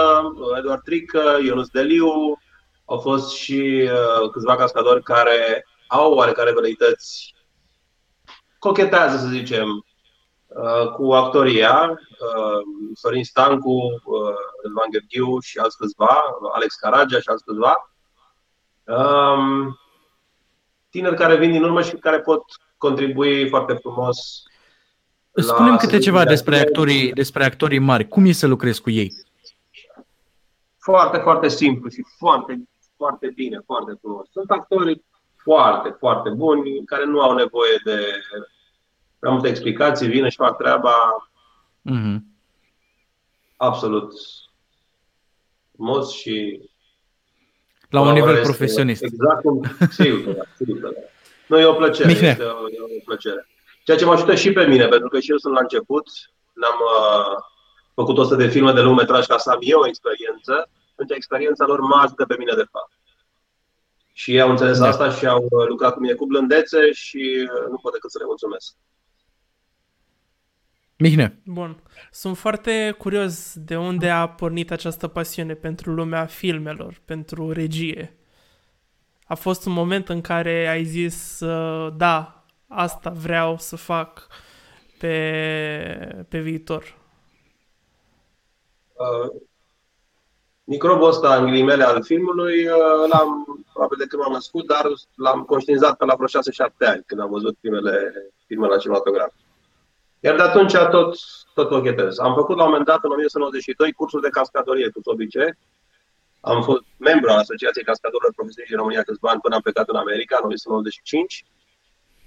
Eduard 0.57 0.81
Trică, 0.81 1.21
Ionus 1.45 1.67
Deliu, 1.67 2.39
au 2.85 2.97
fost 2.97 3.35
și 3.35 3.81
uh, 3.83 4.29
câțiva 4.31 4.55
cascadori 4.55 5.03
care 5.03 5.65
au 5.87 6.13
oarecare 6.13 6.53
veleități, 6.53 7.35
cochetează, 8.59 9.17
să 9.17 9.27
zicem, 9.27 9.85
uh, 10.47 10.91
cu 10.91 11.13
actoria. 11.13 11.89
Uh, 11.89 12.61
Sorin 12.93 13.23
Stancu, 13.23 14.01
uh, 14.03 14.35
Răzvan 14.63 14.89
Gheorghiu 14.91 15.39
și 15.39 15.57
alți 15.57 15.77
câțiva, 15.77 16.23
Alex 16.53 16.75
Caragea 16.75 17.19
și 17.19 17.29
alți 17.29 17.43
câțiva. 17.43 17.91
Um, 18.83 19.79
tineri 20.89 21.15
care 21.15 21.35
vin 21.37 21.51
din 21.51 21.63
urmă 21.63 21.81
și 21.81 21.95
care 21.95 22.19
pot 22.19 22.43
contribui 22.77 23.49
foarte 23.49 23.73
frumos. 23.73 24.43
Spunem 25.31 25.77
câte 25.77 25.97
ceva 25.97 26.25
despre 26.25 26.59
actorii, 26.59 27.13
despre 27.13 27.45
actorii 27.45 27.79
mari. 27.79 28.07
Cum 28.07 28.25
e 28.25 28.31
să 28.31 28.47
lucrezi 28.47 28.81
cu 28.81 28.89
ei? 28.89 29.13
Foarte, 30.77 31.17
foarte 31.17 31.47
simplu 31.47 31.89
și 31.89 32.05
foarte, 32.17 32.63
foarte 32.95 33.31
bine, 33.35 33.59
foarte 33.65 33.97
frumos. 34.01 34.27
Sunt 34.31 34.51
actori 34.51 35.03
foarte, 35.47 35.95
foarte 35.99 36.29
buni 36.29 36.85
care 36.85 37.05
nu 37.05 37.21
au 37.21 37.33
nevoie 37.33 37.81
de 37.83 37.97
prea 39.19 39.31
multe 39.31 39.47
explicații, 39.47 40.07
vin 40.07 40.29
și 40.29 40.35
fac 40.35 40.57
treaba 40.57 40.93
mm-hmm. 41.91 42.17
absolut 43.57 44.13
frumos 45.75 46.11
și 46.11 46.61
la 47.89 48.01
un 48.01 48.13
nivel 48.13 48.41
profesionist. 48.41 49.03
Exact 49.03 49.41
cum, 49.41 49.61
sigur, 49.89 50.47
sigur, 50.55 50.93
nu, 51.47 51.59
e 51.59 51.65
o 51.65 51.73
plăcere. 51.73 52.11
Este 52.11 52.43
o, 52.43 52.69
e 52.69 52.81
o 52.81 53.03
plăcere. 53.05 53.47
Ceea 53.83 53.97
ce 53.97 54.05
mă 54.05 54.11
ajută 54.11 54.35
și 54.35 54.51
pe 54.51 54.65
mine, 54.65 54.87
pentru 54.87 55.09
că 55.09 55.19
și 55.19 55.31
eu 55.31 55.37
sunt 55.37 55.53
la 55.53 55.59
început. 55.59 56.07
N-am 56.53 56.79
uh, 56.79 57.43
făcut 57.93 58.17
100 58.17 58.35
de 58.35 58.47
filme 58.47 58.71
de 58.71 58.81
lungmetraj 58.81 59.25
ca 59.25 59.37
să 59.37 59.49
am 59.49 59.59
eu 59.61 59.79
o 59.79 59.87
experiență. 59.87 60.69
Pentru 60.95 61.15
experiența 61.15 61.65
lor 61.65 61.79
mă 61.79 61.99
ajută 62.03 62.25
pe 62.25 62.35
mine, 62.37 62.53
de 62.55 62.67
fapt. 62.71 62.91
Și 64.17 64.31
ei 64.33 64.41
au 64.41 64.49
înțeles 64.49 64.79
da. 64.79 64.87
asta 64.87 65.11
și 65.11 65.25
au 65.25 65.47
uh, 65.49 65.67
lucrat 65.67 65.93
cu 65.93 65.99
mine 65.99 66.13
cu 66.13 66.25
blândețe 66.25 66.91
și 66.91 67.49
uh, 67.53 67.69
nu 67.69 67.77
pot 67.77 67.93
decât 67.93 68.11
să 68.11 68.17
le 68.17 68.25
mulțumesc. 68.25 68.75
Mihnea. 70.97 71.37
Bun. 71.45 71.83
Sunt 72.11 72.37
foarte 72.37 72.95
curios 72.97 73.53
de 73.55 73.77
unde 73.77 74.09
a 74.09 74.29
pornit 74.29 74.71
această 74.71 75.07
pasiune 75.07 75.53
pentru 75.53 75.93
lumea 75.93 76.25
filmelor, 76.25 77.01
pentru 77.05 77.51
regie. 77.51 78.17
A 79.25 79.35
fost 79.35 79.65
un 79.65 79.71
moment 79.71 80.09
în 80.09 80.21
care 80.21 80.67
ai 80.67 80.83
zis, 80.83 81.39
uh, 81.39 81.93
da, 81.97 82.45
asta 82.67 83.09
vreau 83.09 83.57
să 83.57 83.75
fac 83.75 84.27
pe, 84.99 86.25
pe 86.29 86.39
viitor. 86.39 86.97
Uh, 88.93 89.41
microbul 90.73 91.07
ăsta, 91.07 91.35
în 91.35 91.45
ghilimele, 91.45 91.83
al 91.83 92.03
filmului, 92.03 92.67
uh, 92.67 93.09
l-am, 93.11 93.29
probabil 93.73 93.97
de 93.97 94.05
când 94.05 94.21
m-am 94.21 94.31
născut, 94.31 94.65
dar 94.67 94.85
l-am 95.15 95.43
conștientizat 95.43 95.97
pe 95.97 96.05
la 96.05 96.15
vreo 96.15 96.27
6-7 96.27 96.87
ani, 96.91 97.03
când 97.05 97.21
am 97.21 97.29
văzut 97.29 97.57
primele 97.61 97.93
filme 98.47 98.67
la 98.67 98.77
cinematograf. 98.77 99.33
Iar 100.19 100.35
de 100.35 100.41
atunci 100.41 100.73
tot, 100.73 101.15
tot 101.53 101.69
cochetez. 101.69 102.19
Am 102.19 102.33
făcut 102.33 102.55
la 102.57 102.63
un 102.63 102.69
moment 102.69 102.87
dat, 102.87 103.03
în 103.03 103.11
1992, 103.11 103.91
cursul 103.91 104.21
de 104.21 104.29
cascadorie 104.29 104.89
cu 104.89 104.99
Sobice. 105.03 105.57
Am 106.41 106.63
fost 106.63 106.83
membru 106.97 107.29
al 107.29 107.37
Asociației 107.37 107.83
Cascadorilor 107.89 108.33
Profesioniști 108.35 108.73
din 108.73 108.81
România 108.83 109.03
câțiva 109.03 109.29
ani 109.29 109.43
până 109.43 109.55
am 109.55 109.61
plecat 109.61 109.87
în 109.89 109.95
America, 109.95 110.35
în 110.37 110.43
1995. 110.43 111.45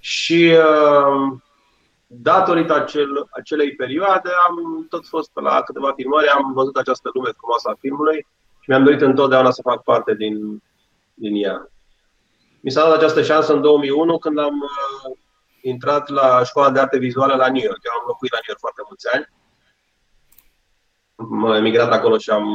Și 0.01 0.41
uh, 0.69 1.39
datorită 2.13 2.75
acel, 2.75 3.29
acelei 3.31 3.75
perioade 3.75 4.31
am 4.49 4.87
tot 4.89 5.07
fost 5.07 5.31
pe 5.33 5.41
la 5.41 5.63
câteva 5.63 5.93
filmări, 5.93 6.29
am 6.29 6.53
văzut 6.53 6.77
această 6.77 7.11
lume 7.13 7.31
frumoasă 7.37 7.69
a 7.69 7.77
filmului 7.81 8.27
și 8.61 8.69
mi-am 8.69 8.85
dorit 8.85 9.01
întotdeauna 9.01 9.51
să 9.51 9.63
fac 9.63 9.83
parte 9.83 10.15
din, 10.15 10.63
din 11.15 11.45
ea. 11.45 11.69
Mi 12.61 12.71
s-a 12.71 12.83
dat 12.83 12.97
această 12.97 13.23
șansă 13.23 13.53
în 13.53 13.61
2001 13.61 14.19
când 14.19 14.39
am 14.39 14.61
uh, 14.61 15.17
intrat 15.63 16.09
la 16.09 16.45
școala 16.45 16.71
de 16.71 16.81
arte 16.81 16.99
vizuală 16.99 17.35
la 17.35 17.51
New 17.51 17.63
York. 17.63 17.79
Eu 17.85 17.93
am 18.01 18.05
locuit 18.07 18.33
la 18.33 18.39
New 18.39 18.49
York 18.49 18.61
foarte 18.61 18.83
mulți 18.89 19.09
ani. 19.15 19.29
Am 21.17 21.55
emigrat 21.55 21.93
acolo 21.93 22.19
și 22.19 22.31
am 22.31 22.47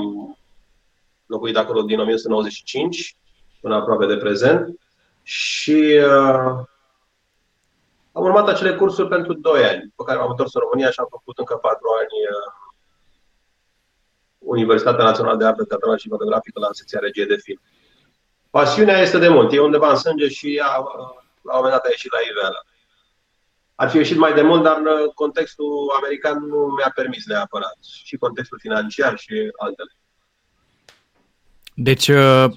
locuit 1.26 1.58
acolo 1.58 1.82
din 1.82 2.00
1995 2.00 3.18
până 3.62 3.76
aproape 3.76 4.06
de 4.06 4.18
prezent. 4.18 4.80
Și 5.24 6.02
uh, 6.06 6.66
am 8.16 8.24
urmat 8.24 8.48
acele 8.48 8.76
cursuri 8.76 9.08
pentru 9.08 9.34
2 9.34 9.64
ani, 9.64 9.94
pe 9.96 10.04
care 10.06 10.18
m-am 10.18 10.30
întors 10.30 10.54
în 10.54 10.62
România 10.62 10.90
și 10.92 11.00
am 11.00 11.08
făcut 11.10 11.38
încă 11.38 11.56
4 11.56 11.80
ani 12.00 12.16
uh, 12.34 12.52
Universitatea 14.38 15.04
Națională 15.04 15.38
de 15.38 15.46
Artă 15.46 15.64
Teatrală 15.64 15.98
și 15.98 16.10
Fotografică 16.10 16.60
la 16.60 16.68
secția 16.72 17.00
regie 17.00 17.26
de 17.26 17.36
film. 17.36 17.62
Pasiunea 18.50 18.98
este 18.98 19.18
de 19.18 19.28
mult, 19.28 19.54
e 19.54 19.60
undeva 19.60 19.90
în 19.90 19.96
sânge 19.96 20.28
și 20.28 20.56
ea, 20.56 20.78
uh, 20.80 21.10
la 21.42 21.54
un 21.54 21.62
moment 21.62 21.72
dat 21.72 21.86
a 21.86 21.90
ieșit 21.90 22.12
la 22.12 22.18
iveală. 22.32 22.66
Ar 23.76 23.90
fi 23.90 23.98
ieșit 23.98 24.18
mai 24.18 24.34
de 24.34 24.42
mult, 24.42 24.64
dar 24.64 24.78
uh, 24.82 25.14
contextul 25.14 25.94
american 25.96 26.46
nu 26.48 26.58
mi-a 26.78 26.92
permis 26.96 27.26
neapărat. 27.26 27.78
Și 28.06 28.18
contextul 28.18 28.60
financiar 28.62 29.18
și 29.18 29.52
altele. 29.58 29.92
Deci, 31.74 32.10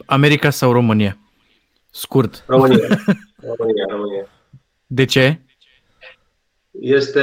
America 0.07 0.51
sau 0.51 0.73
România? 0.73 1.19
Scurt. 1.91 2.45
România. 2.47 2.89
România, 3.57 3.87
România. 3.89 4.29
De 4.87 5.05
ce? 5.05 5.43
Este, 6.81 7.23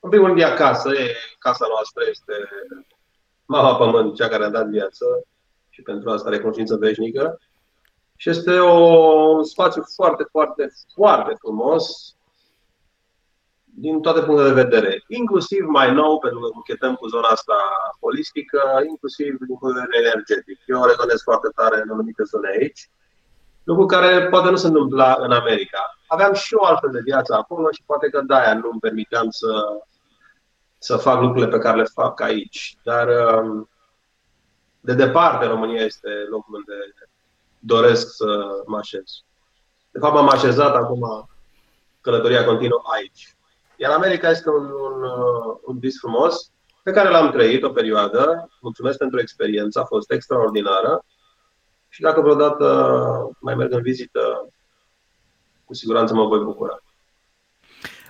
în 0.00 0.10
primul 0.10 0.26
rând, 0.26 0.40
e 0.40 0.44
acasă, 0.44 0.94
e, 0.94 1.14
casa 1.38 1.66
noastră 1.68 2.02
este 2.10 2.32
mama 3.44 3.76
pământ, 3.76 4.14
cea 4.14 4.28
care 4.28 4.44
a 4.44 4.50
dat 4.50 4.66
viață 4.66 5.04
și 5.68 5.82
pentru 5.82 6.10
asta 6.10 6.28
recunoștință 6.28 6.76
veșnică. 6.76 7.40
Și 8.16 8.30
este 8.30 8.58
o, 8.58 8.76
un 9.36 9.44
spațiu 9.44 9.82
foarte, 9.94 10.24
foarte, 10.30 10.72
foarte 10.94 11.34
frumos 11.38 12.14
din 13.64 14.00
toate 14.00 14.20
punctele 14.20 14.48
de 14.48 14.62
vedere. 14.62 15.04
Inclusiv 15.08 15.64
mai 15.66 15.92
nou, 15.92 16.18
pentru 16.18 16.40
că 16.40 16.48
buchetăm 16.54 16.94
cu 16.94 17.06
zona 17.08 17.28
asta 17.28 17.56
holistică, 18.00 18.60
inclusiv 18.88 19.38
din 19.46 19.56
punct 19.56 19.74
de 19.74 19.80
vedere 19.80 20.08
energetic. 20.08 20.58
Eu 20.66 20.84
rezonez 20.84 21.22
foarte 21.22 21.48
tare 21.54 21.80
în 21.82 21.90
anumite 21.90 22.22
zone 22.22 22.48
aici 22.48 22.90
lucru 23.70 23.86
care 23.86 24.28
poate 24.28 24.50
nu 24.50 24.56
se 24.56 24.66
întâmpla 24.66 25.16
în 25.18 25.32
America. 25.32 25.98
Aveam 26.06 26.32
și 26.32 26.54
o 26.54 26.64
altfel 26.64 26.90
de 26.90 27.00
viață 27.04 27.34
acolo 27.34 27.70
și 27.70 27.82
poate 27.86 28.08
că 28.08 28.20
de-aia 28.20 28.54
nu 28.54 28.68
îmi 28.70 28.80
permiteam 28.80 29.30
să, 29.30 29.48
să 30.78 30.96
fac 30.96 31.20
lucrurile 31.20 31.48
pe 31.48 31.58
care 31.58 31.76
le 31.76 31.84
fac 31.94 32.20
aici. 32.20 32.76
Dar 32.84 33.08
um, 33.08 33.68
de 34.80 34.94
departe 34.94 35.46
România 35.46 35.82
este 35.82 36.08
locul 36.30 36.54
unde 36.54 36.74
doresc 37.58 38.14
să 38.14 38.26
mă 38.66 38.76
așez. 38.76 39.04
De 39.90 39.98
fapt 39.98 40.14
m-am 40.14 40.28
așezat 40.28 40.74
acum 40.74 41.28
călătoria 42.00 42.44
continuă 42.44 42.82
aici. 42.94 43.36
Iar 43.76 43.92
America 43.92 44.30
este 44.30 44.48
un, 44.48 44.64
un, 44.64 45.02
uh, 45.02 45.58
un 45.64 45.78
vis 45.78 45.98
frumos 45.98 46.50
pe 46.82 46.90
care 46.90 47.08
l-am 47.08 47.30
trăit 47.30 47.62
o 47.62 47.70
perioadă. 47.70 48.48
Mulțumesc 48.60 48.98
pentru 48.98 49.20
experiență, 49.20 49.80
a 49.80 49.84
fost 49.84 50.10
extraordinară 50.10 51.04
și 51.90 52.00
dacă 52.00 52.20
vreodată 52.20 52.66
mai 53.40 53.54
merg 53.54 53.72
în 53.72 53.82
vizită, 53.82 54.52
cu 55.64 55.74
siguranță 55.74 56.14
mă 56.14 56.26
voi 56.26 56.38
bucura. 56.44 56.82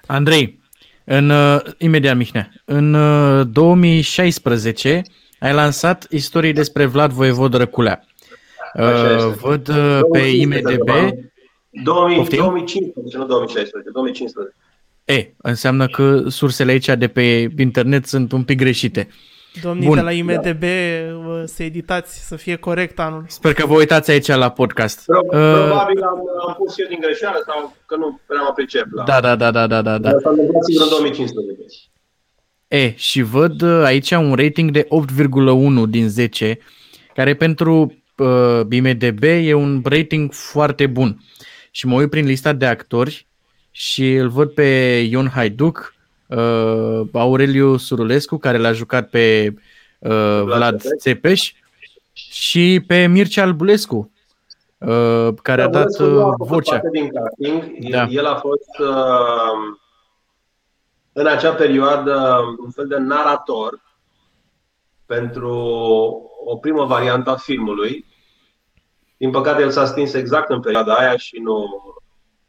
Andrei, 0.06 0.60
în, 1.04 1.30
uh, 1.30 1.60
imediat 1.78 2.16
Mihnea, 2.16 2.52
în 2.64 2.94
uh, 2.94 3.46
2016 3.50 5.02
ai 5.40 5.52
lansat 5.52 6.06
istorii 6.10 6.52
despre 6.52 6.86
Vlad 6.86 7.10
Voievod 7.10 7.54
Răculea. 7.54 8.04
Uh, 8.74 9.32
văd 9.40 9.68
uh, 9.68 10.00
pe 10.12 10.18
IMDB... 10.18 10.90
2000, 11.82 12.24
2015, 12.36 13.16
nu 13.16 13.26
2016, 13.26 13.90
2015. 13.90 14.54
E, 15.04 15.34
înseamnă 15.36 15.86
că 15.86 16.28
sursele 16.28 16.70
aici 16.70 16.86
de 16.86 17.08
pe 17.08 17.48
internet 17.58 18.06
sunt 18.06 18.32
un 18.32 18.44
pic 18.44 18.58
greșite. 18.58 19.08
Domnii 19.62 19.86
Bun. 19.86 19.96
de 19.96 20.02
la 20.02 20.12
IMDB 20.12 20.60
da. 20.60 21.46
să 21.46 21.62
editați, 21.62 22.26
să 22.26 22.36
fie 22.36 22.56
corect 22.56 22.98
anul. 22.98 23.24
Sper 23.26 23.52
că 23.52 23.66
vă 23.66 23.74
uitați 23.74 24.10
aici 24.10 24.26
la 24.26 24.50
podcast. 24.50 25.04
Pro- 25.04 25.20
uh, 25.24 25.30
probabil 25.30 26.02
am, 26.02 26.18
am 26.46 26.54
pus 26.56 26.78
eu 26.78 26.86
din 26.88 26.98
greșeală 27.00 27.42
sau 27.46 27.76
că 27.86 27.96
nu 27.96 28.20
prea 28.26 28.40
mă 28.40 28.52
pricep. 28.54 28.86
La... 28.90 29.04
Da, 29.04 29.20
da, 29.20 29.36
da, 29.36 29.50
da, 29.50 29.66
da, 29.66 29.82
da. 29.82 29.98
da. 29.98 30.10
S-a 30.10 30.30
întâmplat 30.30 30.64
sigur 30.64 30.82
în 30.82 30.88
2015. 30.88 31.64
E, 32.68 32.94
și 32.96 33.22
văd 33.22 33.62
uh, 33.62 33.82
aici 33.84 34.10
un 34.10 34.34
rating 34.34 34.70
de 34.70 34.86
8,1 35.84 35.88
din 35.88 36.08
10, 36.08 36.58
care 37.14 37.34
pentru 37.34 38.02
uh, 38.16 38.60
IMDB 38.70 39.22
e 39.22 39.54
un 39.54 39.82
rating 39.84 40.32
foarte 40.32 40.86
bun. 40.86 41.20
Și 41.70 41.86
mă 41.86 41.94
uit 41.94 42.10
prin 42.10 42.26
lista 42.26 42.52
de 42.52 42.66
actori 42.66 43.26
și 43.70 44.14
îl 44.14 44.28
văd 44.28 44.50
pe 44.50 44.62
Ion 45.10 45.28
Haiduc, 45.28 45.94
uh, 46.30 47.08
Aureliu 47.12 47.76
Surulescu, 47.76 48.36
care 48.36 48.58
l-a 48.58 48.72
jucat 48.72 49.08
pe 49.08 49.54
uh, 49.98 50.42
Vlad 50.44 50.82
Țepeș 50.98 51.52
și 52.12 52.84
pe 52.86 53.06
Mircea 53.06 53.42
Albulescu, 53.42 54.12
uh, 54.78 55.28
care 55.42 55.62
da, 55.62 55.68
a 55.68 55.70
dat 55.70 55.98
uh, 55.98 56.32
vocea. 56.38 56.80
Din 56.92 57.10
casting. 57.10 57.88
Da. 57.90 58.06
El 58.10 58.26
a 58.26 58.34
fost 58.34 58.78
uh, 58.78 59.78
în 61.12 61.26
acea 61.26 61.52
perioadă 61.52 62.40
un 62.64 62.70
fel 62.70 62.86
de 62.86 62.96
narator 62.96 63.80
pentru 65.06 65.52
o 66.44 66.56
primă 66.56 66.84
variantă 66.84 67.30
a 67.30 67.36
filmului. 67.36 68.06
Din 69.16 69.30
păcate, 69.30 69.62
el 69.62 69.70
s-a 69.70 69.86
stins 69.86 70.12
exact 70.12 70.50
în 70.50 70.60
perioada 70.60 70.94
aia 70.94 71.16
și 71.16 71.38
nu, 71.38 71.64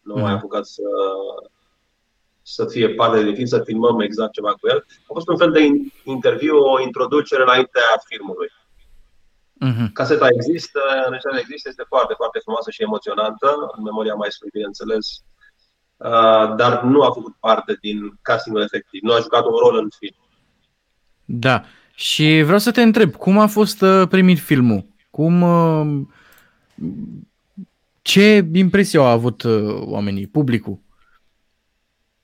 nu 0.02 0.16
mm. 0.16 0.24
a 0.24 0.32
apucat 0.32 0.66
să, 0.66 0.82
să 2.42 2.66
fie 2.66 2.90
parte 2.90 3.24
din 3.24 3.34
film, 3.34 3.46
să 3.46 3.62
filmăm 3.66 4.00
exact 4.00 4.32
ceva 4.32 4.52
cu 4.52 4.68
el. 4.68 4.86
A 4.88 5.14
fost 5.14 5.28
un 5.28 5.38
fel 5.38 5.52
de 5.52 5.62
interviu, 6.04 6.58
o 6.58 6.82
introducere 6.82 7.42
înaintea 7.42 7.90
filmului. 8.10 8.50
Mm-hmm. 9.66 9.92
Caseta 9.94 10.28
există, 10.36 10.80
înregistrarea 11.06 11.40
există, 11.40 11.70
este 11.70 11.86
foarte, 11.88 12.14
foarte 12.18 12.40
frumoasă 12.44 12.72
și 12.72 12.82
emoționantă, 12.82 13.48
în 13.78 13.84
memoria 13.84 14.14
maestrului, 14.14 14.52
bineînțeles, 14.54 15.06
uh, 15.98 16.56
dar 16.56 16.84
nu 16.84 17.02
a 17.02 17.12
făcut 17.12 17.36
parte 17.40 17.78
din 17.82 18.20
castingul 18.22 18.62
efectiv, 18.62 19.02
nu 19.04 19.14
a 19.14 19.20
jucat 19.20 19.44
un 19.46 19.58
rol 19.64 19.76
în 19.78 19.90
film. 20.00 20.16
Da, 21.26 21.64
și 21.94 22.42
vreau 22.44 22.60
să 22.60 22.72
te 22.72 22.82
întreb, 22.82 23.16
cum 23.16 23.38
a 23.40 23.48
fost 23.48 23.82
uh, 23.82 24.08
primit 24.10 24.40
filmul? 24.40 24.86
Cum, 25.10 25.42
uh, 25.42 26.02
ce 28.02 28.50
impresie 28.54 29.00
au 29.00 29.06
avut 29.06 29.44
oamenii, 29.86 30.28
publicul? 30.28 30.80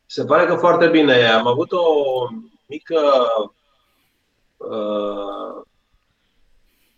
Se 0.09 0.25
pare 0.25 0.45
că 0.45 0.55
foarte 0.55 0.87
bine. 0.87 1.27
Am 1.27 1.47
avut 1.47 1.71
o 1.71 1.83
mică 2.65 2.99
uh, 4.57 5.63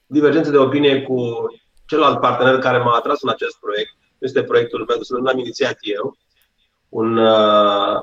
divergență 0.06 0.52
de 0.52 0.58
opinie 0.58 1.02
cu 1.02 1.46
celălalt 1.86 2.20
partener 2.20 2.60
care 2.60 2.78
m-a 2.78 2.96
atras 2.96 3.22
în 3.22 3.30
acest 3.30 3.60
proiect. 3.60 3.92
Este 4.18 4.44
proiectul 4.44 4.86
meu, 4.88 5.02
să 5.02 5.18
l-am 5.18 5.38
inițiat 5.38 5.78
eu. 5.80 6.18
Un 6.90 7.18
uh, 7.18 8.02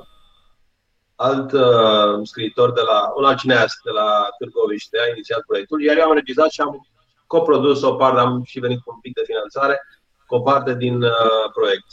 alt 1.16 1.52
uh, 1.52 2.20
scriitor 2.22 2.72
de 2.72 2.80
la, 2.80 3.12
un 3.16 3.24
alt 3.24 3.38
cineast 3.38 3.80
de 3.84 3.90
la 3.90 4.28
Târgoviște 4.38 4.98
a 5.00 5.10
inițiat 5.10 5.42
proiectul, 5.46 5.82
iar 5.82 5.96
eu 5.96 6.04
am 6.04 6.10
înregistrat 6.10 6.50
și 6.50 6.60
am 6.60 6.86
coprodus 7.26 7.82
o 7.82 7.94
parte, 7.94 8.20
am 8.20 8.42
și 8.44 8.58
venit 8.58 8.80
cu 8.80 8.92
un 8.94 9.00
pic 9.00 9.14
de 9.14 9.22
finanțare, 9.24 9.80
cu 10.26 10.34
o 10.34 10.40
parte 10.40 10.74
din 10.74 11.02
uh, 11.02 11.50
proiect. 11.52 11.86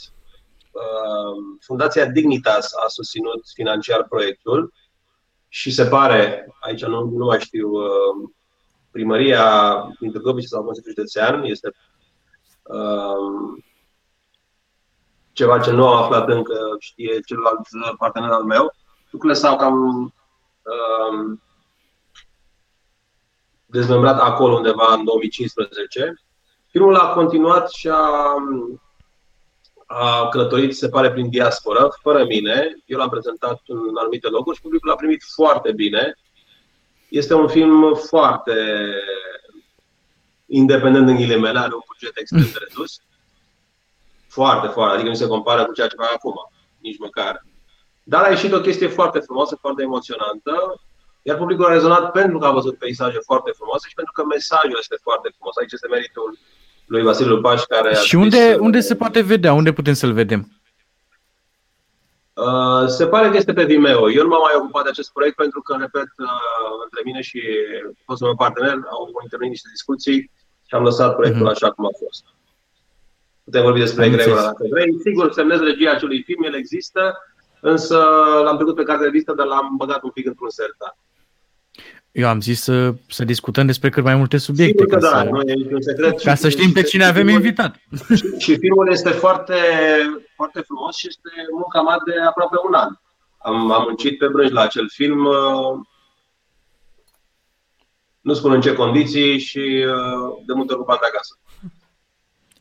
Uh, 0.73 1.57
Fundația 1.59 2.05
Dignitas 2.05 2.73
a 2.83 2.87
susținut 2.87 3.41
financiar 3.53 4.03
proiectul 4.03 4.73
și 5.47 5.71
se 5.71 5.85
pare, 5.85 6.47
aici 6.59 6.85
nu, 6.85 7.03
nu 7.03 7.25
mai 7.25 7.39
știu, 7.39 7.69
uh, 7.69 8.29
primăria 8.91 9.75
din 9.99 10.11
Târgoviște 10.11 10.55
sau 10.55 10.63
Consiliul 10.63 10.93
Județean 10.95 11.43
este 11.43 11.73
uh, 12.63 13.61
ceva 15.31 15.59
ce 15.59 15.71
nu 15.71 15.87
am 15.87 16.03
aflat 16.03 16.29
încă, 16.29 16.75
știe 16.79 17.19
celălalt 17.19 17.59
partener 17.97 18.29
al 18.29 18.43
meu. 18.43 18.73
Lucrurile 19.09 19.39
s-au 19.39 19.57
cam 19.57 20.03
uh, 20.03 21.37
dezmembrat 23.65 24.19
acolo 24.19 24.55
undeva 24.55 24.93
în 24.93 25.03
2015. 25.03 26.13
Filmul 26.67 26.95
a 26.95 27.13
continuat 27.13 27.71
și 27.71 27.89
a, 27.89 28.35
a 29.93 30.29
călătorit, 30.29 30.75
se 30.75 30.89
pare, 30.89 31.11
prin 31.11 31.29
diaspora, 31.29 31.87
fără 32.01 32.25
mine. 32.25 32.75
Eu 32.85 32.97
l-am 32.97 33.09
prezentat 33.09 33.61
în 33.65 33.97
anumite 33.97 34.27
locuri 34.27 34.55
și 34.55 34.61
publicul 34.61 34.89
l-a 34.89 34.95
primit 34.95 35.23
foarte 35.33 35.71
bine. 35.71 36.17
Este 37.09 37.33
un 37.33 37.47
film 37.47 37.95
foarte 37.95 38.53
independent 40.45 41.07
în 41.07 41.15
ghilimele, 41.15 41.59
are 41.59 41.73
un 41.73 41.81
buget 41.87 42.17
extrem 42.17 42.41
de 42.41 42.65
redus. 42.67 43.01
Foarte, 44.27 44.67
foarte, 44.67 44.93
adică 44.93 45.09
nu 45.09 45.15
se 45.15 45.27
compară 45.27 45.65
cu 45.65 45.73
ceea 45.73 45.87
ce 45.87 45.95
fac 45.95 46.13
acum, 46.13 46.51
nici 46.79 46.99
măcar. 46.99 47.45
Dar 48.03 48.23
a 48.23 48.29
ieșit 48.29 48.53
o 48.53 48.61
chestie 48.61 48.87
foarte 48.87 49.19
frumoasă, 49.19 49.55
foarte 49.55 49.81
emoționantă, 49.81 50.81
iar 51.21 51.37
publicul 51.37 51.65
a 51.65 51.73
rezonat 51.73 52.11
pentru 52.11 52.37
că 52.37 52.45
a 52.45 52.51
văzut 52.51 52.77
peisaje 52.77 53.19
foarte 53.19 53.51
frumoase 53.51 53.87
și 53.87 53.93
pentru 53.93 54.13
că 54.13 54.23
mesajul 54.25 54.77
este 54.79 54.97
foarte 55.01 55.29
frumos. 55.35 55.57
Aici 55.57 55.71
este 55.71 55.87
meritul 55.87 56.37
lui 56.85 57.01
Vasile 57.03 57.29
Lupaș 57.29 57.63
care 57.63 57.95
Și 57.95 58.15
unde, 58.15 58.57
unde 58.59 58.79
se 58.79 58.95
poate 58.95 59.21
vedea? 59.21 59.53
Unde 59.53 59.73
putem 59.73 59.93
să-l 59.93 60.13
vedem? 60.13 60.47
Uh, 62.33 62.87
se 62.87 63.07
pare 63.07 63.29
că 63.29 63.37
este 63.37 63.53
pe 63.53 63.65
Vimeo. 63.65 64.11
Eu 64.11 64.23
nu 64.23 64.29
m-am 64.29 64.41
mai 64.41 64.53
ocupat 64.57 64.83
de 64.83 64.89
acest 64.89 65.11
proiect 65.11 65.35
pentru 65.35 65.61
că, 65.61 65.75
repet, 65.79 66.09
uh, 66.17 66.73
între 66.83 67.01
mine 67.05 67.21
și 67.21 67.41
fostul 68.05 68.27
meu 68.27 68.35
partener 68.35 68.79
au 68.89 69.09
intervenit 69.23 69.53
niște 69.53 69.69
discuții 69.71 70.31
și 70.67 70.75
am 70.75 70.83
lăsat 70.83 71.15
proiectul 71.15 71.47
mm-hmm. 71.47 71.55
așa 71.55 71.71
cum 71.71 71.85
a 71.85 71.93
fost. 72.03 72.23
Putem 73.43 73.63
vorbi 73.63 73.79
despre 73.79 74.09
Gregor 74.09 74.35
dacă 74.35 74.65
vrei. 74.69 74.99
Sigur, 75.03 75.31
semnez 75.31 75.59
regia 75.59 75.91
acelui 75.91 76.23
film, 76.23 76.43
el 76.43 76.55
există, 76.55 77.17
însă 77.59 77.97
l-am 78.43 78.55
trecut 78.55 78.75
pe 78.75 78.83
carte 78.83 79.03
de 79.03 79.09
listă, 79.09 79.33
dar 79.33 79.45
l-am 79.45 79.73
băgat 79.77 80.03
un 80.03 80.09
pic 80.09 80.25
într-un 80.25 80.49
sertar. 80.49 80.97
Eu 82.13 82.27
am 82.27 82.41
zis 82.41 82.61
să, 82.61 82.93
să 83.07 83.23
discutăm 83.23 83.65
despre 83.65 83.89
cât 83.89 84.03
mai 84.03 84.15
multe 84.15 84.37
subiecte. 84.37 84.83
Sigur 84.83 84.99
că 84.99 85.05
ca 85.05 85.11
da, 85.11 85.17
să, 85.17 85.29
nu 85.29 85.41
e 85.41 85.73
un 85.73 85.81
secret. 85.81 86.19
Ca 86.19 86.35
să 86.35 86.49
știm 86.49 86.71
pe 86.71 86.81
cine 86.81 87.03
avem 87.03 87.25
filmul, 87.25 87.33
invitat. 87.33 87.75
Și, 88.15 88.25
și 88.37 88.57
filmul 88.57 88.91
este 88.91 89.09
foarte, 89.09 89.55
foarte 90.35 90.61
frumos 90.61 90.95
și 90.95 91.07
este 91.07 91.29
munca 91.51 91.81
mea 91.81 91.97
de 92.05 92.13
aproape 92.27 92.55
un 92.67 92.73
an. 92.73 92.89
Am, 93.37 93.71
am 93.71 93.83
muncit 93.87 94.17
pe 94.17 94.27
brânci 94.27 94.51
la 94.51 94.61
acel 94.61 94.89
film, 94.89 95.25
uh, 95.25 95.79
nu 98.21 98.33
spun 98.33 98.51
în 98.51 98.61
ce 98.61 98.73
condiții 98.73 99.39
și 99.39 99.85
uh, 99.87 100.43
de 100.45 100.53
multe 100.53 100.73
ocupat 100.73 100.99
de 100.99 101.05
acasă. 101.05 101.39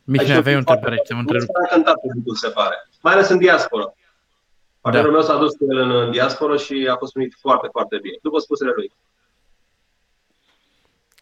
Mici, 0.04 0.28
aveai 0.28 0.54
o 0.54 0.58
întrebare, 0.58 1.02
te-am 1.06 1.18
întrerupt. 1.18 1.50
Nu 1.58 1.66
cântat 1.70 2.00
publicul, 2.00 2.34
se 2.34 2.48
pare. 2.48 2.76
Mai 3.02 3.12
ales 3.12 3.28
în 3.28 3.38
diaspora. 3.38 3.94
Partenerul 4.80 5.12
da. 5.12 5.18
meu 5.18 5.28
s-a 5.28 5.38
dus 5.38 5.52
cu 5.54 5.64
el 5.70 5.78
în, 5.78 5.90
în 5.90 6.10
diaspora 6.10 6.56
și 6.56 6.88
a 6.90 6.96
fost 6.96 7.12
primit 7.12 7.34
foarte, 7.40 7.68
foarte 7.70 7.98
bine, 8.02 8.16
după 8.22 8.38
spusele 8.38 8.72
lui. 8.74 8.92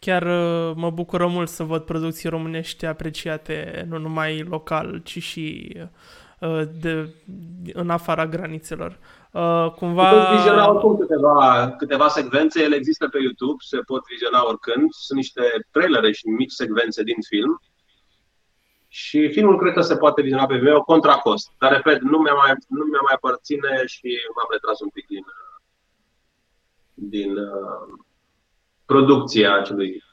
Chiar 0.06 0.22
uh, 0.22 0.72
mă 0.76 0.90
bucură 0.90 1.26
mult 1.26 1.48
să 1.48 1.62
văd 1.62 1.82
producții 1.82 2.28
românești 2.28 2.86
apreciate 2.86 3.84
nu 3.88 3.98
numai 3.98 4.42
local, 4.42 5.00
ci 5.04 5.22
și 5.22 5.76
uh, 6.40 6.62
de, 6.80 7.14
în 7.72 7.90
afara 7.90 8.26
granițelor. 8.26 8.98
Uh, 9.32 9.72
cumva... 9.76 10.10
Pot 10.10 10.36
viziona 10.36 10.70
oricum 10.70 10.96
câteva, 10.96 11.70
câteva 11.78 12.08
secvențe, 12.08 12.62
ele 12.62 12.76
există 12.76 13.08
pe 13.08 13.18
YouTube, 13.18 13.56
se 13.58 13.78
pot 13.78 14.02
viziona 14.10 14.46
oricând. 14.46 14.86
Sunt 14.90 15.18
niște 15.18 15.42
trailere 15.70 16.12
și 16.12 16.28
mici 16.28 16.52
secvențe 16.52 17.02
din 17.02 17.20
film. 17.28 17.62
Și 18.88 19.28
filmul 19.28 19.58
cred 19.58 19.72
că 19.72 19.80
se 19.80 19.96
poate 19.96 20.22
viziona 20.22 20.46
pe 20.46 20.56
Vimeo 20.56 20.82
contra 20.82 21.14
cost. 21.14 21.50
Dar, 21.58 21.72
repet, 21.72 22.00
nu 22.00 22.18
mi-a 22.18 22.34
mai, 22.34 22.52
nu 22.68 22.84
mi-a 22.84 23.00
mai 23.02 23.14
aparține 23.14 23.82
și 23.86 24.08
m-am 24.34 24.48
retras 24.50 24.80
un 24.80 24.88
pic 24.88 25.06
din, 25.06 25.24
din 26.94 27.34
uh, 28.90 28.96
producția 28.96 29.54
acelui. 29.54 30.04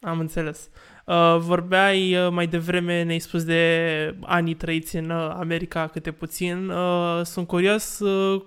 Am 0.00 0.18
înțeles. 0.18 0.70
Uh, 1.06 1.36
vorbeai 1.38 2.16
uh, 2.16 2.32
mai 2.32 2.46
devreme, 2.46 3.02
ne-ai 3.02 3.18
spus 3.18 3.44
de 3.44 4.16
anii 4.22 4.54
trăiți 4.54 4.96
în 4.96 5.10
uh, 5.10 5.34
America 5.38 5.86
câte 5.86 6.12
puțin. 6.12 6.68
Uh, 6.68 7.20
sunt 7.24 7.46
curios 7.46 7.98
uh, 7.98 8.42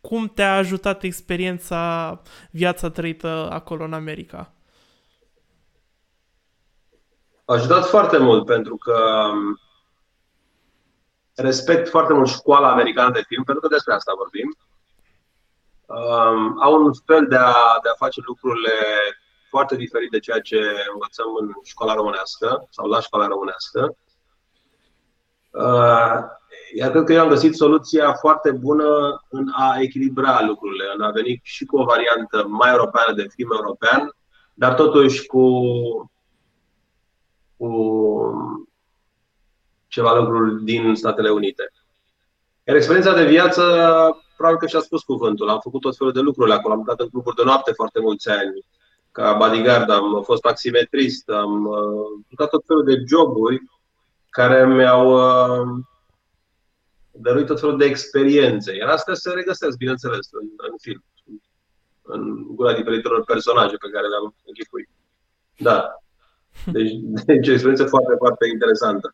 cum 0.00 0.28
te-a 0.28 0.56
ajutat 0.56 1.02
experiența, 1.02 2.22
viața 2.50 2.90
trăită 2.90 3.48
acolo 3.50 3.84
în 3.84 3.92
America? 3.92 4.52
A 7.44 7.52
ajutat 7.54 7.86
foarte 7.86 8.18
mult 8.18 8.44
pentru 8.46 8.76
că 8.76 8.98
um, 9.32 9.60
respect 11.34 11.88
foarte 11.88 12.12
mult 12.12 12.28
școala 12.28 12.70
americană 12.70 13.10
de 13.10 13.24
film, 13.26 13.44
pentru 13.44 13.62
că 13.62 13.74
despre 13.74 13.94
asta 13.94 14.12
vorbim 14.16 14.56
um, 15.90 16.62
au 16.62 16.84
un 16.84 16.92
fel 17.06 17.26
de 17.28 17.36
a, 17.36 17.54
de 17.82 17.88
a 17.88 17.96
face 17.96 18.20
lucrurile 18.24 18.72
foarte 19.48 19.76
diferit 19.76 20.10
de 20.10 20.18
ceea 20.18 20.40
ce 20.40 20.58
învățăm 20.92 21.26
în 21.40 21.52
școala 21.62 21.94
românească 21.94 22.66
sau 22.70 22.86
la 22.86 23.00
școala 23.00 23.26
românească. 23.26 23.96
Uh, 25.50 26.18
iar 26.74 26.90
cred 26.90 27.04
că 27.04 27.12
eu 27.12 27.20
am 27.20 27.28
găsit 27.28 27.54
soluția 27.54 28.12
foarte 28.12 28.50
bună 28.50 29.22
în 29.28 29.46
a 29.52 29.76
echilibra 29.80 30.44
lucrurile, 30.46 30.84
în 30.96 31.02
a 31.02 31.10
veni 31.10 31.40
și 31.42 31.64
cu 31.64 31.76
o 31.78 31.84
variantă 31.84 32.46
mai 32.48 32.70
europeană 32.70 33.12
de 33.14 33.28
film 33.34 33.50
european, 33.52 34.16
dar 34.54 34.74
totuși 34.74 35.26
cu, 35.26 35.44
cu 37.56 37.68
ceva 39.88 40.14
lucruri 40.14 40.64
din 40.64 40.94
Statele 40.94 41.30
Unite. 41.30 41.72
Iar 42.64 42.76
experiența 42.76 43.14
de 43.14 43.24
viață 43.24 43.64
probabil 44.40 44.60
că 44.60 44.66
și-a 44.66 44.88
spus 44.88 45.02
cuvântul. 45.02 45.48
Am 45.48 45.60
făcut 45.60 45.80
tot 45.80 45.96
felul 45.96 46.12
de 46.12 46.20
lucruri 46.20 46.52
acolo. 46.52 46.72
Am 46.72 46.78
lucrat 46.78 47.00
în 47.00 47.08
cluburi 47.08 47.36
de 47.36 47.42
noapte 47.44 47.72
foarte 47.72 48.00
mulți 48.00 48.28
ani. 48.28 48.64
Ca 49.12 49.32
bodyguard, 49.32 49.90
am 49.90 50.22
fost 50.22 50.42
taximetrist, 50.42 51.28
am 51.28 51.66
uh, 51.66 52.08
lucrat 52.28 52.50
tot 52.50 52.64
felul 52.66 52.84
de 52.84 53.02
joburi 53.06 53.62
care 54.30 54.66
mi-au 54.66 55.06
uh, 55.24 55.68
dărui 57.10 57.44
tot 57.44 57.60
felul 57.60 57.78
de 57.78 57.84
experiențe. 57.84 58.76
Iar 58.76 58.88
astea 58.88 59.14
se 59.14 59.30
regăsesc, 59.30 59.76
bineînțeles, 59.76 60.28
în, 60.32 60.46
în 60.56 60.74
film, 60.80 61.04
în 62.02 62.54
gura 62.54 62.72
diferitelor 62.74 63.24
personaje 63.24 63.76
pe 63.76 63.90
care 63.92 64.06
le-am 64.06 64.34
închipuit. 64.46 64.88
Da. 65.58 65.78
Deci, 66.72 66.92
deci 67.30 67.48
o 67.48 67.52
experiență 67.52 67.84
foarte, 67.84 68.14
foarte 68.18 68.46
interesantă. 68.52 69.12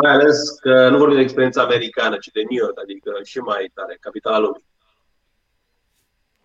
Mai 0.00 0.12
ales 0.12 0.50
că 0.60 0.88
nu 0.88 0.96
vorbim 0.98 1.16
de 1.16 1.22
experiența 1.22 1.62
americană, 1.62 2.16
ci 2.16 2.26
de 2.26 2.40
New 2.50 2.64
York, 2.64 2.78
adică 2.82 3.10
și 3.24 3.38
mai 3.38 3.70
tare, 3.74 3.96
capitala 4.00 4.38
lumii. 4.38 4.64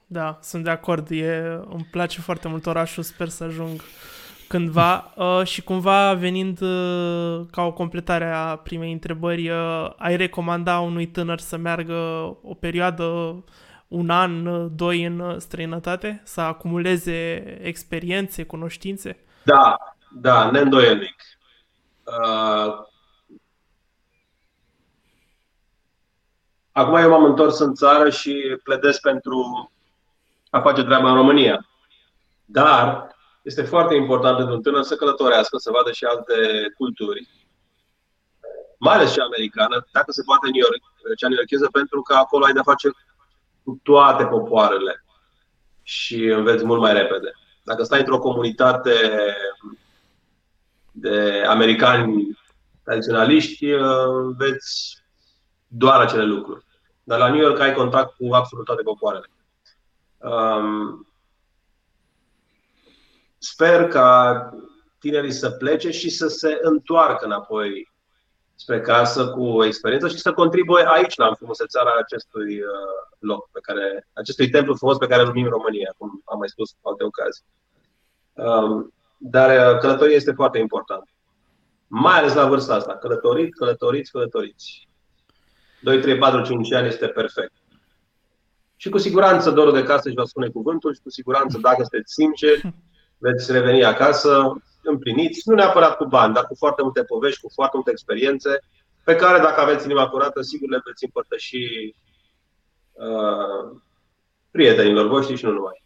Da, 0.05 0.39
sunt 0.41 0.63
de 0.63 0.69
acord. 0.69 1.11
E, 1.11 1.59
îmi 1.69 1.87
place 1.91 2.21
foarte 2.21 2.47
mult 2.47 2.65
orașul, 2.65 3.03
sper 3.03 3.27
să 3.27 3.43
ajung 3.43 3.81
cândva 4.47 5.11
uh, 5.15 5.43
și 5.43 5.61
cumva 5.63 6.13
venind 6.13 6.61
uh, 6.61 7.45
ca 7.51 7.61
o 7.61 7.73
completare 7.73 8.31
a 8.31 8.55
primei 8.55 8.91
întrebări, 8.91 9.49
uh, 9.49 9.89
ai 9.97 10.15
recomanda 10.15 10.79
unui 10.79 11.07
tânăr 11.07 11.39
să 11.39 11.57
meargă 11.57 11.93
o 12.41 12.53
perioadă, 12.53 13.03
un 13.87 14.09
an, 14.09 14.45
uh, 14.45 14.71
doi 14.75 15.03
în 15.03 15.39
străinătate, 15.39 16.21
să 16.23 16.41
acumuleze 16.41 17.43
experiențe, 17.61 18.43
cunoștințe? 18.43 19.17
Da, 19.43 19.77
da, 20.11 20.51
neîndoielnic. 20.51 21.15
Uh, 22.03 22.85
acum 26.77 26.95
eu 26.95 27.09
m-am 27.09 27.23
întors 27.23 27.59
în 27.59 27.73
țară 27.73 28.09
și 28.09 28.59
pledez 28.63 28.97
pentru 28.97 29.71
a 30.49 30.59
face 30.59 30.83
treaba 30.83 31.09
în 31.09 31.15
România. 31.15 31.67
Dar 32.45 33.07
este 33.41 33.61
foarte 33.61 33.95
important 33.95 34.37
pentru 34.37 34.55
un 34.55 34.61
tânăr 34.61 34.83
să 34.83 34.95
călătorească, 34.95 35.57
să 35.57 35.71
vadă 35.71 35.91
și 35.91 36.03
alte 36.03 36.33
culturi, 36.77 37.27
mai 38.79 38.95
ales 38.95 39.11
și 39.11 39.19
americană, 39.19 39.87
dacă 39.91 40.11
se 40.11 40.21
poate 40.25 40.49
New 40.49 40.61
York, 40.61 41.15
cea 41.17 41.27
new 41.27 41.69
pentru 41.71 42.01
că 42.01 42.13
acolo 42.13 42.45
ai 42.45 42.53
de 42.53 42.61
face 42.63 42.89
cu 43.63 43.79
toate 43.83 44.25
popoarele 44.25 45.03
și 45.83 46.25
înveți 46.25 46.65
mult 46.65 46.81
mai 46.81 46.93
repede. 46.93 47.31
Dacă 47.63 47.83
stai 47.83 47.99
într-o 47.99 48.19
comunitate 48.19 48.95
de 50.91 51.43
americani 51.47 52.37
tradiționaliști, 52.83 53.65
înveți 53.71 55.01
doar 55.67 56.01
acele 56.01 56.23
lucruri. 56.23 56.65
Dar 57.07 57.19
la 57.19 57.29
New 57.29 57.41
York 57.41 57.59
ai 57.59 57.73
contact 57.73 58.15
cu 58.15 58.33
absolut 58.33 58.65
toate 58.65 58.81
popoarele. 58.81 59.29
Um, 60.17 61.07
sper 63.37 63.87
ca 63.87 64.49
tinerii 64.99 65.31
să 65.31 65.49
plece 65.49 65.91
și 65.91 66.09
să 66.09 66.27
se 66.27 66.59
întoarcă 66.61 67.25
înapoi 67.25 67.93
spre 68.55 68.81
casă 68.81 69.27
cu 69.29 69.63
experiență 69.63 70.07
și 70.07 70.17
să 70.17 70.33
contribuie 70.33 70.85
aici 70.87 71.15
la 71.15 71.27
înfrumusețarea 71.27 71.93
acestui 71.97 72.59
uh, 72.59 73.17
loc, 73.19 73.49
pe 73.51 73.59
care, 73.61 74.07
acestui 74.13 74.49
templu 74.49 74.75
frumos 74.75 74.97
pe 74.97 75.07
care 75.07 75.21
îl 75.21 75.27
numim 75.27 75.47
România, 75.47 75.93
cum 75.97 76.21
am 76.25 76.37
mai 76.37 76.49
spus 76.49 76.71
cu 76.81 76.89
alte 76.89 77.03
ocazii. 77.03 77.45
Um, 78.33 78.93
dar 79.17 79.73
uh, 79.73 79.79
călătoria 79.79 80.15
este 80.15 80.31
foarte 80.31 80.57
important. 80.57 81.09
Mai 81.87 82.17
ales 82.17 82.33
la 82.33 82.47
vârsta 82.47 82.75
asta. 82.75 82.97
Călătorit, 82.97 83.55
călătoriți, 83.55 84.11
călătoriți. 84.11 84.86
2, 85.79 85.99
3, 85.99 86.17
4, 86.17 86.41
5 86.41 86.73
ani 86.73 86.87
este 86.87 87.07
perfect. 87.07 87.51
Și 88.75 88.89
cu 88.89 88.97
siguranță 88.97 89.51
dorul 89.51 89.73
de 89.73 89.83
casă 89.83 90.07
își 90.07 90.15
va 90.15 90.25
spune 90.25 90.47
cuvântul 90.47 90.93
și 90.93 91.01
cu 91.03 91.09
siguranță, 91.09 91.57
dacă 91.57 91.77
sunteți 91.81 92.13
sinceri, 92.13 92.73
veți 93.17 93.51
reveni 93.51 93.83
acasă 93.83 94.61
împliniți, 94.83 95.49
nu 95.49 95.55
neapărat 95.55 95.97
cu 95.97 96.05
bani, 96.05 96.33
dar 96.33 96.45
cu 96.45 96.55
foarte 96.55 96.81
multe 96.81 97.03
povești, 97.03 97.41
cu 97.41 97.49
foarte 97.53 97.75
multe 97.75 97.91
experiențe, 97.91 98.59
pe 99.03 99.15
care, 99.15 99.39
dacă 99.39 99.61
aveți 99.61 99.85
inima 99.85 100.09
curată, 100.09 100.41
sigur 100.41 100.69
le 100.69 100.81
veți 100.85 101.03
împărtăși 101.03 101.57
uh, 102.91 103.77
prietenilor 104.51 105.07
voștri 105.07 105.35
și 105.35 105.45
nu 105.45 105.51
numai. 105.51 105.83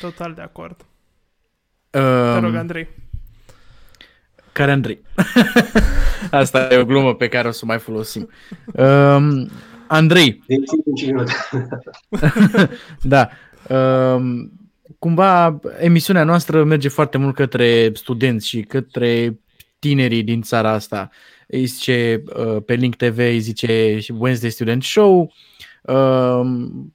Total 0.00 0.34
de 0.34 0.40
acord. 0.40 0.80
Um, 1.90 2.32
Te 2.32 2.38
rog, 2.38 2.54
Andrei. 2.54 2.88
Care 4.58 4.70
Andrei? 4.70 5.00
Asta 6.30 6.68
e 6.70 6.76
o 6.76 6.84
glumă 6.84 7.14
pe 7.14 7.28
care 7.28 7.48
o 7.48 7.50
să 7.50 7.60
o 7.62 7.66
mai 7.66 7.78
folosim. 7.78 8.28
Um, 8.66 9.50
Andrei. 9.86 10.42
da. 13.02 13.28
Um, 13.68 14.52
cumva 14.98 15.60
emisiunea 15.78 16.24
noastră 16.24 16.64
merge 16.64 16.88
foarte 16.88 17.18
mult 17.18 17.34
către 17.34 17.90
studenți 17.94 18.48
și 18.48 18.60
către 18.60 19.40
tinerii 19.78 20.22
din 20.22 20.42
țara 20.42 20.70
asta. 20.70 21.10
Îi 21.46 21.64
zice 21.64 22.22
uh, 22.36 22.62
pe 22.66 22.74
Link 22.74 22.94
TV, 22.94 23.18
îi 23.18 23.40
zice 23.40 23.98
Wednesday 24.18 24.50
Student 24.50 24.82
Show. 24.82 25.32
Uh, 25.82 26.40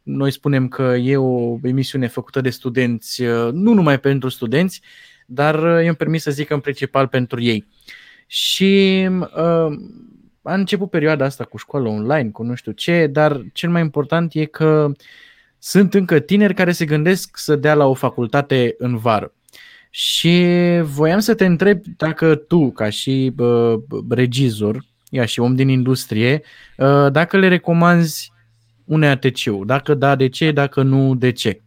noi 0.04 0.32
spunem 0.32 0.67
că 0.67 0.95
e 1.02 1.17
o 1.17 1.58
emisiune 1.62 2.08
făcută 2.08 2.41
de 2.41 2.49
studenți, 2.49 3.21
uh, 3.21 3.52
nu 3.52 3.73
numai 3.73 3.99
pentru 3.99 4.30
studenți, 4.30 4.82
dar 5.26 5.64
eu 5.64 5.88
îmi 5.88 5.96
permis 5.96 6.22
să 6.22 6.32
zic 6.32 6.50
în 6.50 6.60
principal 6.60 7.08
pentru 7.08 7.42
ei. 7.42 7.68
Și 8.28 9.10
a 10.44 10.54
început 10.54 10.90
perioada 10.90 11.26
asta 11.26 11.44
cu 11.44 11.58
școală 11.58 11.90
online, 11.90 12.30
cu 12.30 12.44
nu 12.44 12.56
știu 12.56 12.72
ce, 12.72 13.08
dar 13.08 13.42
cel 13.54 13.70
mai 13.70 13.82
important 13.82 14.34
e 14.34 14.46
că 14.46 14.92
sunt 15.60 15.94
încă 15.94 16.20
tineri 16.20 16.54
care 16.54 16.72
se 16.72 16.86
gândesc 16.86 17.38
să 17.38 17.56
dea 17.56 17.74
la 17.74 17.86
o 17.86 17.94
facultate 17.94 18.76
în 18.78 18.98
vară. 18.98 19.34
Și 19.90 20.46
voiam 20.84 21.20
să 21.20 21.36
te 21.36 21.46
întreb 21.46 21.82
dacă 21.98 22.36
tu, 22.36 22.72
ca 22.72 22.90
și 22.90 23.34
uh, 23.38 23.74
regizor, 24.10 24.86
ia 25.10 25.26
și 25.26 25.40
om 25.40 25.56
din 25.56 25.68
industrie, 25.68 26.42
uh, 26.78 27.12
dacă 27.12 27.38
le 27.38 27.48
recomanzi 27.48 28.32
un 28.86 29.04
ATC-ul, 29.04 29.66
dacă 29.66 29.94
da, 29.94 30.16
de 30.16 30.30
ce, 30.30 30.52
dacă 30.52 30.82
nu, 30.82 31.16
de 31.16 31.32
ce? 31.32 31.62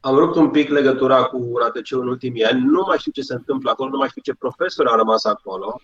Am 0.00 0.16
rupt 0.16 0.34
un 0.34 0.50
pic 0.50 0.68
legătura 0.68 1.24
cu 1.24 1.52
RATC 1.58 1.90
în 1.90 2.08
ultimii 2.08 2.44
ani. 2.44 2.60
Nu 2.64 2.84
mai 2.86 2.98
știu 2.98 3.12
ce 3.12 3.20
se 3.20 3.34
întâmplă 3.34 3.70
acolo, 3.70 3.90
nu 3.90 3.96
mai 3.96 4.08
știu 4.08 4.22
ce 4.22 4.34
profesori 4.34 4.88
au 4.88 4.96
rămas 4.96 5.24
acolo. 5.24 5.80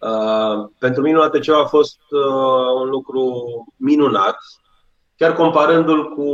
Uh, 0.00 0.70
pentru 0.78 1.02
mine 1.02 1.18
ATC 1.18 1.48
a 1.48 1.64
fost 1.64 2.00
uh, 2.10 2.80
un 2.82 2.88
lucru 2.88 3.44
minunat, 3.76 4.36
chiar 5.16 5.32
comparându-l 5.34 6.14
cu, 6.14 6.32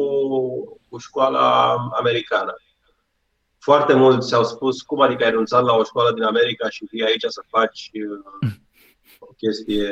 cu 0.88 0.98
școala 0.98 1.74
americană. 1.98 2.54
Foarte 3.58 3.94
mulți 3.94 4.34
au 4.34 4.44
spus 4.44 4.82
cum 4.82 5.00
adică 5.00 5.24
ai 5.24 5.30
renunțat 5.30 5.64
la 5.64 5.74
o 5.74 5.84
școală 5.84 6.12
din 6.12 6.22
America 6.22 6.68
și 6.68 6.86
vii 6.90 7.04
aici 7.04 7.24
să 7.26 7.42
faci 7.48 7.90
uh, 7.92 8.50
o 9.18 9.26
chestie 9.36 9.90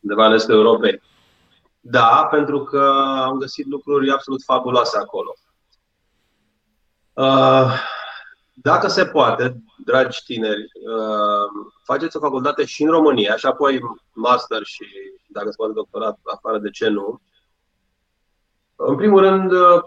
undeva 0.00 0.26
în 0.26 0.32
estul 0.32 0.54
Europei. 0.54 1.02
Da, 1.86 2.26
pentru 2.30 2.62
că 2.62 2.80
am 3.16 3.38
găsit 3.38 3.66
lucruri 3.66 4.10
absolut 4.10 4.42
fabuloase 4.42 4.98
acolo. 4.98 5.34
Uh, 7.12 7.72
dacă 8.52 8.88
se 8.88 9.06
poate, 9.06 9.62
dragi 9.84 10.24
tineri, 10.24 10.62
uh, 10.62 11.70
faceți 11.82 12.16
o 12.16 12.20
facultate 12.20 12.64
și 12.64 12.82
în 12.82 12.90
România 12.90 13.36
și 13.36 13.46
apoi 13.46 13.80
master 14.12 14.62
și, 14.62 14.84
dacă 15.28 15.50
se 15.50 15.56
poate, 15.56 15.72
doctorat 15.72 16.18
afară, 16.22 16.58
de 16.58 16.70
ce 16.70 16.88
nu? 16.88 17.20
În 18.76 18.96
primul 18.96 19.20
rând, 19.20 19.52
uh, 19.52 19.82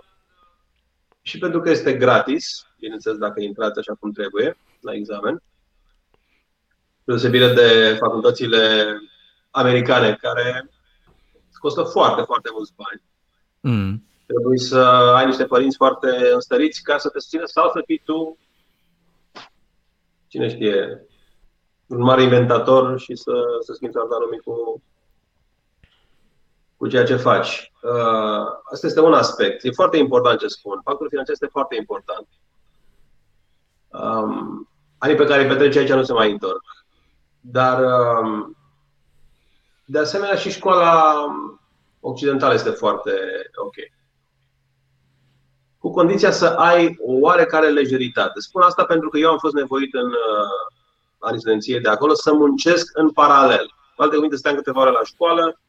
și 1.22 1.38
pentru 1.38 1.60
că 1.60 1.70
este 1.70 1.94
gratis, 1.94 2.68
bineînțeles 2.80 3.18
dacă 3.18 3.42
intrați 3.42 3.80
așa 3.80 3.94
cum 4.00 4.12
trebuie 4.12 4.58
la 4.82 4.94
examen, 4.94 5.42
deosebire 7.04 7.54
de 7.54 7.96
facultățile 8.00 8.86
americane 9.52 10.18
care 10.22 10.70
costă 11.60 11.84
foarte, 11.84 12.22
foarte 12.22 12.50
mulți 12.54 12.74
bani. 12.76 13.02
Mm. 13.60 14.04
Trebuie 14.26 14.58
să 14.58 14.80
ai 15.16 15.26
niște 15.26 15.46
părinți 15.46 15.76
foarte 15.76 16.32
înstăriți 16.34 16.82
ca 16.82 16.98
să 16.98 17.10
te 17.10 17.20
susțină 17.20 17.46
sau 17.46 17.70
să 17.70 17.82
fii 17.86 18.02
tu, 18.06 18.38
cine 20.28 20.50
știe, 20.50 21.08
un 21.88 22.02
mare 22.02 22.22
inventator 22.22 23.00
și 23.00 23.16
să, 23.16 23.32
să 23.60 23.74
schimbi 23.74 23.98
arta 23.98 24.18
lumii 24.20 24.40
cu, 24.40 24.84
cu 26.78 26.88
ceea 26.88 27.06
ce 27.06 27.16
faci. 27.16 27.72
Uh, 27.82 28.46
asta 28.72 28.88
este 28.88 29.00
un 29.00 29.14
aspect. 29.14 29.64
E 29.64 29.72
foarte 29.72 29.98
important 29.98 30.40
ce 30.40 30.48
spun. 30.48 30.82
Factorul 30.84 31.10
financiar 31.10 31.34
este 31.34 31.48
foarte 31.52 31.76
important. 31.76 32.28
Um, 33.88 34.70
anii 34.98 35.16
pe 35.16 35.26
care 35.26 35.42
îi 35.42 35.48
petreci 35.48 35.76
aici 35.76 35.92
nu 35.92 36.04
se 36.04 36.14
mai 36.14 36.32
întorc. 36.32 36.64
Dar, 37.40 37.84
um, 37.84 38.58
de 39.90 40.00
asemenea, 40.00 40.36
și 40.36 40.52
școala 40.52 41.26
occidentală 42.00 42.54
este 42.54 42.70
foarte 42.70 43.12
ok. 43.56 43.76
Cu 45.78 45.92
condiția 45.92 46.32
să 46.32 46.46
ai 46.46 46.98
o 47.00 47.12
oarecare 47.20 47.70
lejeritate. 47.70 48.40
Spun 48.40 48.62
asta 48.62 48.86
pentru 48.86 49.10
că 49.10 49.18
eu 49.18 49.30
am 49.30 49.38
fost 49.38 49.54
nevoit 49.54 49.94
în 49.94 50.08
uh, 50.08 50.76
anii 51.20 51.40
studenției 51.40 51.80
de 51.80 51.90
acolo 51.90 52.14
să 52.14 52.34
muncesc 52.34 52.98
în 52.98 53.12
paralel. 53.12 53.66
Cu 53.96 54.02
alte 54.02 54.16
cuvinte, 54.16 54.36
stăteam 54.36 54.62
câteva 54.62 54.82
ore 54.82 54.92
la 54.92 55.04
școală 55.04 55.60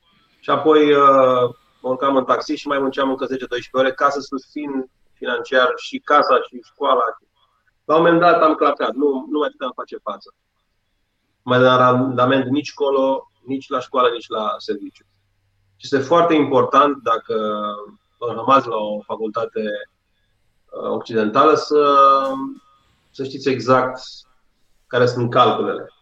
și 0.40 0.50
apoi 0.50 0.92
uh, 0.92 1.54
mă 1.80 1.88
urcam 1.88 2.16
în 2.16 2.24
taxi 2.24 2.54
și 2.54 2.68
mai 2.68 2.78
munceam 2.78 3.10
încă 3.10 3.26
10-12 3.26 3.28
ore 3.72 3.92
ca 3.92 4.08
să 4.08 4.20
susțin 4.20 4.90
financiar 5.12 5.72
și 5.76 5.98
casa 5.98 6.34
și 6.34 6.60
școala. 6.62 7.04
La 7.84 7.96
un 7.96 8.02
moment 8.02 8.20
dat 8.20 8.42
am 8.42 8.54
clacat, 8.54 8.92
nu, 8.92 9.26
nu 9.30 9.38
mai 9.38 9.48
puteam 9.48 9.72
face 9.74 9.96
față. 10.02 10.34
mai 11.42 11.58
de 11.58 11.64
randament 11.64 12.44
nici 12.44 12.72
acolo, 12.76 13.27
nici 13.48 13.68
la 13.68 13.80
școală, 13.80 14.08
nici 14.12 14.28
la 14.28 14.54
serviciu. 14.58 15.04
Și 15.76 15.88
este 15.90 15.98
foarte 15.98 16.34
important 16.34 16.96
dacă 17.02 17.34
rămas 18.34 18.64
la 18.64 18.76
o 18.76 19.00
facultate 19.00 19.60
uh, 19.60 20.90
occidentală 20.90 21.54
să, 21.54 21.82
să 23.10 23.24
știți 23.24 23.48
exact 23.48 24.00
care 24.86 25.06
sunt 25.06 25.30
calculele. 25.30 25.92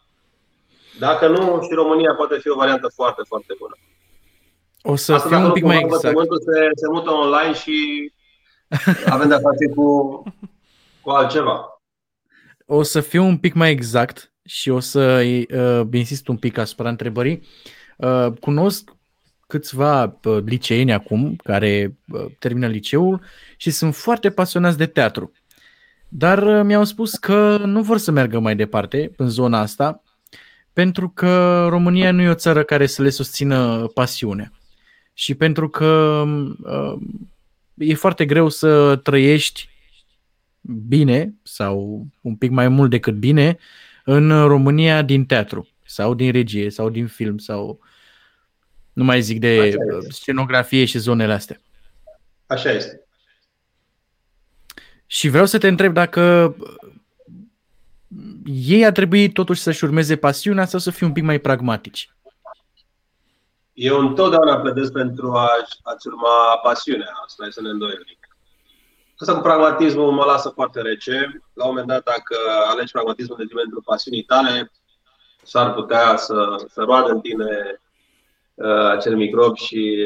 Dacă 0.99 1.29
nu, 1.29 1.63
și 1.63 1.75
România 1.75 2.15
poate 2.15 2.39
fi 2.39 2.49
o 2.49 2.55
variantă 2.55 2.89
foarte, 2.95 3.23
foarte 3.27 3.55
bună. 3.59 3.77
O 4.83 4.97
să 4.97 5.13
Asta 5.13 5.29
fiu 5.29 5.39
un 5.39 5.53
pic 5.53 5.65
mai 5.65 5.79
exact. 5.79 6.03
Se, 6.03 6.71
se 6.75 6.89
mută 6.93 7.11
online 7.11 7.55
și 7.55 8.13
avem 9.15 9.29
de-a 9.29 9.39
face 9.39 9.75
cu, 9.75 10.23
cu 11.01 11.11
altceva. 11.11 11.81
O 12.67 12.83
să 12.83 13.01
fiu 13.01 13.25
un 13.25 13.39
pic 13.39 13.55
mai 13.55 13.71
exact 13.71 14.33
și 14.47 14.71
o 14.71 14.81
să 14.81 15.25
uh, 15.51 15.89
insist 15.93 16.29
un 16.29 16.37
pic 16.37 16.59
asupra 16.59 16.89
întrebării. 16.89 17.43
Uh, 17.97 18.27
cunosc 18.41 18.97
câțiva 19.47 20.19
uh, 20.25 20.39
liceeni 20.45 20.93
acum 20.93 21.37
care 21.37 21.97
uh, 22.09 22.25
termină 22.39 22.67
liceul 22.67 23.21
și 23.57 23.71
sunt 23.71 23.95
foarte 23.95 24.31
pasionați 24.31 24.77
de 24.77 24.87
teatru. 24.87 25.33
Dar 26.09 26.43
uh, 26.43 26.65
mi-au 26.65 26.85
spus 26.85 27.15
că 27.15 27.63
nu 27.65 27.83
vor 27.83 27.99
să 27.99 28.11
meargă 28.11 28.39
mai 28.39 28.57
departe 28.57 29.13
în 29.17 29.29
zona 29.29 29.61
asta 29.61 30.03
pentru 30.73 31.09
că 31.09 31.67
România 31.69 32.11
nu 32.11 32.23
e 32.23 32.29
o 32.29 32.35
țară 32.35 32.63
care 32.63 32.87
să 32.87 33.03
le 33.03 33.11
susțină 33.11 33.87
pasiunea. 33.95 34.53
Și 35.13 35.35
pentru 35.35 35.69
că 35.69 36.25
uh, 36.63 36.97
e 37.75 37.95
foarte 37.95 38.25
greu 38.27 38.49
să 38.49 38.97
trăiești 38.97 39.69
bine 40.61 41.35
sau 41.43 42.07
un 42.21 42.35
pic 42.37 42.51
mai 42.51 42.69
mult 42.69 42.91
decât 42.91 43.15
bine 43.15 43.59
în 44.09 44.47
România 44.47 45.03
din 45.03 45.27
teatru 45.27 45.69
sau 45.85 46.15
din 46.15 46.33
regie 46.33 46.71
sau 46.71 46.91
din 46.91 47.07
film 47.07 47.39
sau 47.39 47.81
nu 48.93 49.05
mai 49.05 49.21
zic 49.21 49.41
de 49.41 49.77
scenografie 50.09 50.85
și 50.85 50.99
zonele 50.99 51.33
astea. 51.33 51.61
Așa 52.47 52.71
este. 52.71 53.01
Și 55.07 55.29
vreau 55.29 55.47
să 55.47 55.59
te 55.59 55.69
întreb 55.69 55.93
dacă 55.93 56.55
ei 58.45 58.85
ar 58.85 58.93
trebui 58.93 59.33
totuși 59.33 59.61
să-și 59.61 59.85
urmeze 59.85 60.17
pasiunea 60.17 60.65
sau 60.65 60.79
să 60.79 60.91
fie 60.91 61.07
un 61.07 61.13
pic 61.13 61.23
mai 61.23 61.39
pragmatici? 61.39 62.11
Eu 63.73 63.99
întotdeauna 63.99 64.61
pledez 64.61 64.91
pentru 64.91 65.33
a, 65.33 65.49
a-ți 65.83 66.07
urma 66.07 66.57
pasiunea, 66.63 67.13
asta 67.25 67.47
e 67.47 67.51
să 67.51 67.61
ne 67.61 67.69
îndoieli. 67.69 68.19
Asta 69.19 69.35
cu 69.35 69.41
pragmatismul 69.41 70.13
mă 70.13 70.25
lasă 70.25 70.49
foarte 70.49 70.81
rece. 70.81 71.43
La 71.53 71.65
un 71.65 71.71
moment 71.71 71.89
dat, 71.89 72.05
dacă 72.05 72.37
alegi 72.69 72.93
pragmatismul 72.93 73.37
de 73.37 73.45
pentru 73.55 73.81
pasiunii 73.85 74.23
tale, 74.23 74.73
s-ar 75.43 75.75
putea 75.75 76.17
să, 76.17 76.65
să 76.69 76.83
roadă 76.83 77.11
în 77.11 77.21
tine 77.21 77.81
uh, 78.55 78.91
acel 78.91 79.17
microb 79.17 79.57
și, 79.57 79.97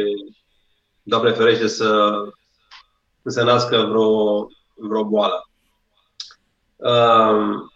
Doamne 1.02 1.30
ferește, 1.30 1.66
să, 1.66 2.12
să 3.22 3.28
se 3.28 3.42
nască 3.42 3.76
vreo, 3.76 4.46
vreo 4.74 5.04
boală. 5.04 5.48
Uh, 6.76 7.68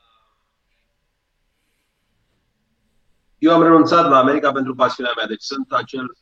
Eu 3.39 3.55
am 3.55 3.63
renunțat 3.63 4.09
la 4.09 4.19
America 4.19 4.53
pentru 4.53 4.75
pasiunea 4.75 5.13
mea, 5.17 5.27
deci 5.27 5.43
sunt 5.43 5.73
acel 5.73 6.17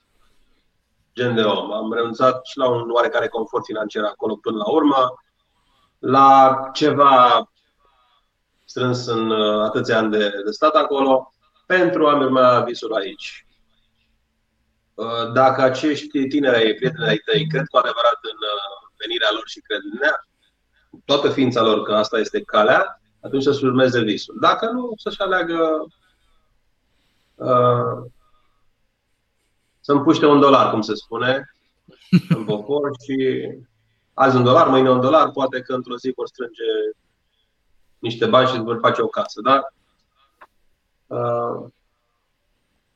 gen 1.14 1.34
de 1.34 1.42
om. 1.42 1.72
Am 1.72 1.92
renunțat 1.92 2.46
și 2.46 2.58
la 2.58 2.68
un 2.68 2.90
oarecare 2.90 3.28
confort 3.28 3.64
financiar 3.64 4.04
acolo 4.04 4.36
până 4.36 4.56
la 4.56 4.70
urmă, 4.70 5.14
la 5.98 6.60
ceva 6.72 7.46
strâns 8.64 9.06
în 9.06 9.30
uh, 9.30 9.62
atâția 9.62 9.98
ani 9.98 10.10
de, 10.10 10.32
de 10.44 10.50
stat 10.50 10.74
acolo, 10.74 11.32
pentru 11.66 12.06
a-mi 12.06 12.24
urma 12.24 12.60
visul 12.60 12.94
aici. 12.94 13.46
Uh, 14.94 15.32
dacă 15.32 15.62
acești 15.62 16.26
tineri 16.28 16.56
ai 16.56 16.72
prieteni 16.72 17.08
ai 17.08 17.16
tăi 17.16 17.46
cred 17.46 17.66
cu 17.66 17.76
adevărat 17.76 18.18
în 18.22 18.38
uh, 18.52 18.90
venirea 18.96 19.28
lor 19.32 19.42
și 19.46 19.60
cred 19.60 19.80
în 19.92 20.02
ea, 20.02 20.26
toată 21.04 21.30
ființa 21.30 21.62
lor 21.62 21.82
că 21.82 21.94
asta 21.94 22.18
este 22.18 22.42
calea, 22.42 23.00
atunci 23.20 23.42
să-și 23.42 23.64
urmeze 23.64 24.00
visul. 24.00 24.36
Dacă 24.40 24.70
nu, 24.70 24.92
să-și 24.96 25.20
aleagă 25.20 25.86
uh, 27.34 28.10
să 29.84 29.92
împuște 29.92 30.26
un 30.26 30.40
dolar, 30.40 30.70
cum 30.70 30.80
se 30.80 30.94
spune, 30.94 31.54
în 32.28 32.44
popor 32.44 32.90
și 33.04 33.48
azi 34.14 34.36
un 34.36 34.44
dolar, 34.44 34.68
mâine 34.68 34.90
un 34.90 35.00
dolar, 35.00 35.30
poate 35.30 35.60
că 35.60 35.74
într-o 35.74 35.96
zi 35.96 36.12
vor 36.16 36.26
strânge 36.26 36.62
niște 37.98 38.26
bani 38.26 38.48
și 38.48 38.58
vor 38.58 38.78
face 38.80 39.02
o 39.02 39.06
casă, 39.06 39.40
dar 39.40 39.74
uh, 41.06 41.70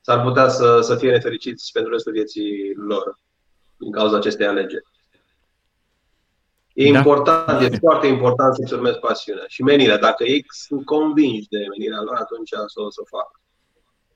s-ar 0.00 0.22
putea 0.22 0.48
să, 0.48 0.80
să 0.80 0.96
fie 0.96 1.10
nefericiți 1.10 1.72
pentru 1.72 1.92
restul 1.92 2.12
vieții 2.12 2.74
lor 2.74 3.18
din 3.76 3.92
cauza 3.92 4.16
acestei 4.16 4.46
alegeri. 4.46 4.84
E 6.72 6.92
da. 6.92 6.98
important, 6.98 7.60
e 7.62 7.76
foarte 7.76 8.06
important 8.06 8.54
să-ți 8.54 8.72
urmezi 8.72 8.98
pasiunea 8.98 9.44
și 9.48 9.62
menirea. 9.62 9.98
Dacă 9.98 10.24
ei 10.24 10.44
sunt 10.48 10.84
convinși 10.84 11.48
de 11.48 11.66
menirea 11.68 12.00
lor, 12.00 12.14
atunci 12.14 12.48
să 12.48 12.80
o 12.80 12.90
să 12.90 13.00
o 13.00 13.16
facă. 13.16 13.40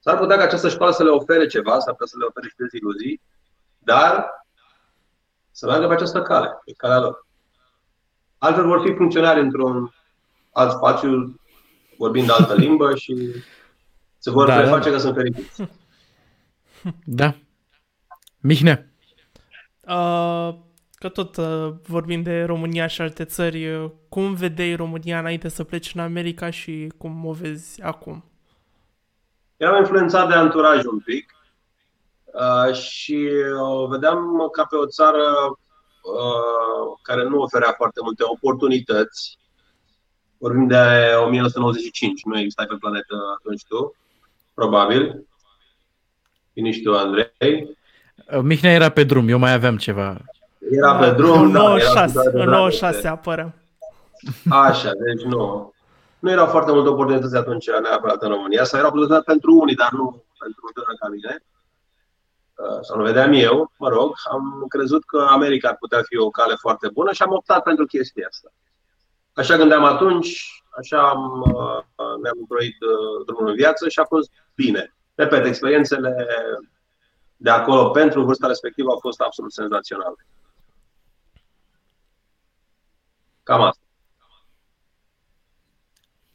S-ar 0.02 0.18
putea 0.18 0.36
ca 0.36 0.42
această 0.42 0.68
școală 0.68 0.92
să 0.92 1.02
le 1.02 1.10
ofere 1.10 1.46
ceva, 1.46 1.78
s-ar 1.78 1.92
putea 1.92 2.06
să 2.06 2.16
le 2.18 2.24
ofere 2.28 2.48
și 2.48 2.54
deziluzii, 2.56 3.20
dar 3.78 4.30
să 5.50 5.66
meargă 5.66 5.86
pe 5.86 5.94
această 5.94 6.22
cale, 6.22 6.60
pe 6.64 6.72
calea 6.76 6.98
lor. 6.98 7.26
Altfel 8.38 8.66
vor 8.66 8.82
fi 8.86 8.94
funcționari 8.94 9.40
într-un 9.40 9.94
alt 10.52 10.70
spațiu, 10.70 11.40
vorbind 11.98 12.26
de 12.26 12.32
altă 12.32 12.54
limbă 12.64 12.94
și 12.94 13.34
se 14.18 14.30
vor 14.30 14.46
da, 14.46 14.56
preface 14.56 14.88
da. 14.88 14.94
că 14.94 15.00
sunt 15.00 15.14
fericiți. 15.14 15.62
Da. 17.04 17.34
Mihnea. 18.38 18.86
Uh, 19.80 20.54
că 20.94 21.08
tot 21.08 21.36
uh, 21.36 21.72
vorbim 21.82 22.22
de 22.22 22.42
România 22.42 22.86
și 22.86 23.00
alte 23.00 23.24
țări, 23.24 23.74
uh, 23.74 23.90
cum 24.08 24.34
vedeai 24.34 24.74
România 24.74 25.18
înainte 25.18 25.48
să 25.48 25.64
pleci 25.64 25.94
în 25.94 26.00
America 26.00 26.50
și 26.50 26.92
cum 26.98 27.24
o 27.24 27.32
vezi 27.32 27.82
acum? 27.82 28.29
Eram 29.60 29.76
influențat 29.76 30.28
de 30.28 30.34
anturaj 30.34 30.84
un 30.84 30.98
pic 30.98 31.34
uh, 32.24 32.74
și 32.74 33.28
o 33.60 33.86
vedeam 33.86 34.48
ca 34.52 34.64
pe 34.70 34.76
o 34.76 34.86
țară 34.86 35.22
uh, 35.48 36.98
care 37.02 37.24
nu 37.24 37.38
oferea 37.38 37.74
foarte 37.76 38.00
multe 38.02 38.22
oportunități. 38.26 39.38
Vorbim 40.38 40.66
de 40.66 40.76
1995, 41.24 42.24
nu 42.24 42.38
existai 42.38 42.66
pe 42.66 42.76
planetă 42.80 43.14
atunci 43.38 43.62
tu, 43.68 43.96
probabil. 44.54 45.26
Și 46.52 46.60
nici 46.60 46.82
tu, 46.82 46.94
Andrei. 46.94 47.78
Mihnea 48.42 48.72
era 48.72 48.88
pe 48.88 49.04
drum, 49.04 49.28
eu 49.28 49.38
mai 49.38 49.52
aveam 49.52 49.76
ceva. 49.76 50.16
Era 50.70 50.96
pe 50.96 51.10
drum, 51.10 51.40
în 51.40 51.50
96, 51.50 52.30
da, 52.30 52.42
în 52.42 52.48
96 52.48 53.08
apără. 53.08 53.54
Așa, 54.48 54.90
deci 55.04 55.24
nu 55.24 55.72
nu 56.20 56.30
erau 56.30 56.46
foarte 56.46 56.72
multe 56.72 56.88
oportunități 56.88 57.36
atunci 57.36 57.70
neapărat 57.70 58.22
în 58.22 58.28
România, 58.28 58.64
sau 58.64 58.78
erau 58.78 58.90
oportunități 58.90 59.26
pentru 59.26 59.54
unii, 59.54 59.74
dar 59.74 59.90
nu 59.90 60.24
pentru 60.38 60.62
o 60.76 60.94
ca 60.98 61.08
mine. 61.08 61.44
Uh, 62.54 62.78
sau 62.82 62.96
nu 62.96 63.04
vedeam 63.04 63.32
eu, 63.32 63.72
mă 63.78 63.88
rog, 63.88 64.14
am 64.30 64.64
crezut 64.68 65.04
că 65.04 65.26
America 65.28 65.68
ar 65.68 65.76
putea 65.76 66.02
fi 66.02 66.16
o 66.16 66.30
cale 66.30 66.54
foarte 66.54 66.88
bună 66.88 67.12
și 67.12 67.22
am 67.22 67.32
optat 67.32 67.62
pentru 67.62 67.84
chestia 67.84 68.26
asta. 68.30 68.52
Așa 69.32 69.56
gândeam 69.56 69.84
atunci, 69.84 70.62
așa 70.78 71.08
am, 71.08 71.40
uh, 71.40 71.82
mi-am 72.22 72.44
proit 72.48 72.76
uh, 72.80 73.24
drumul 73.26 73.48
în 73.48 73.54
viață 73.54 73.88
și 73.88 73.98
a 73.98 74.04
fost 74.04 74.30
bine. 74.54 74.94
Repet, 75.14 75.44
experiențele 75.46 76.26
de 77.36 77.50
acolo 77.50 77.90
pentru 77.90 78.24
vârsta 78.24 78.46
respectivă 78.46 78.90
au 78.90 78.98
fost 78.98 79.20
absolut 79.20 79.52
senzaționale. 79.52 80.26
Cam 83.42 83.60
asta. 83.60 83.82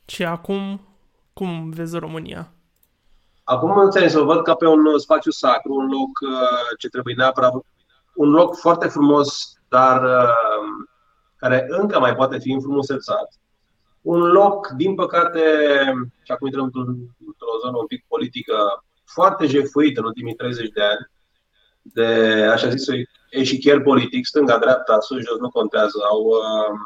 Și 0.05 0.23
acum, 0.25 0.81
cum 1.33 1.69
vezi 1.69 1.97
România? 1.97 2.51
Acum 3.43 3.77
înțeleg 3.77 4.09
să 4.09 4.19
o 4.19 4.25
văd 4.25 4.43
ca 4.43 4.55
pe 4.55 4.67
un 4.67 4.99
spațiu 4.99 5.31
sacru, 5.31 5.73
un 5.73 5.85
loc 5.85 6.19
uh, 6.31 6.77
ce 6.77 6.89
trebuie 6.89 7.15
neapărat, 7.17 7.53
un 8.15 8.29
loc 8.29 8.55
foarte 8.55 8.87
frumos, 8.87 9.57
dar 9.69 10.03
uh, 10.03 10.87
care 11.35 11.65
încă 11.69 11.99
mai 11.99 12.15
poate 12.15 12.37
fi 12.37 12.51
înfrumusețat. 12.51 13.39
Un 14.01 14.19
loc, 14.19 14.67
din 14.67 14.95
păcate, 14.95 15.41
și 16.23 16.31
acum 16.31 16.47
intrăm 16.47 16.63
într-o 16.63 17.59
zonă 17.63 17.77
un 17.77 17.85
pic 17.85 18.05
politică, 18.07 18.83
foarte 19.05 19.45
jefuit 19.45 19.97
în 19.97 20.03
ultimii 20.03 20.33
30 20.33 20.69
de 20.69 20.81
ani, 20.81 21.09
de, 21.81 22.05
așa 22.51 22.69
zis, 22.69 22.85
eșichier 23.29 23.81
politic, 23.81 24.25
stânga-dreapta, 24.25 24.99
sus-jos, 24.99 25.37
nu 25.39 25.49
contează, 25.49 25.97
au 26.09 26.21
uh, 26.21 26.79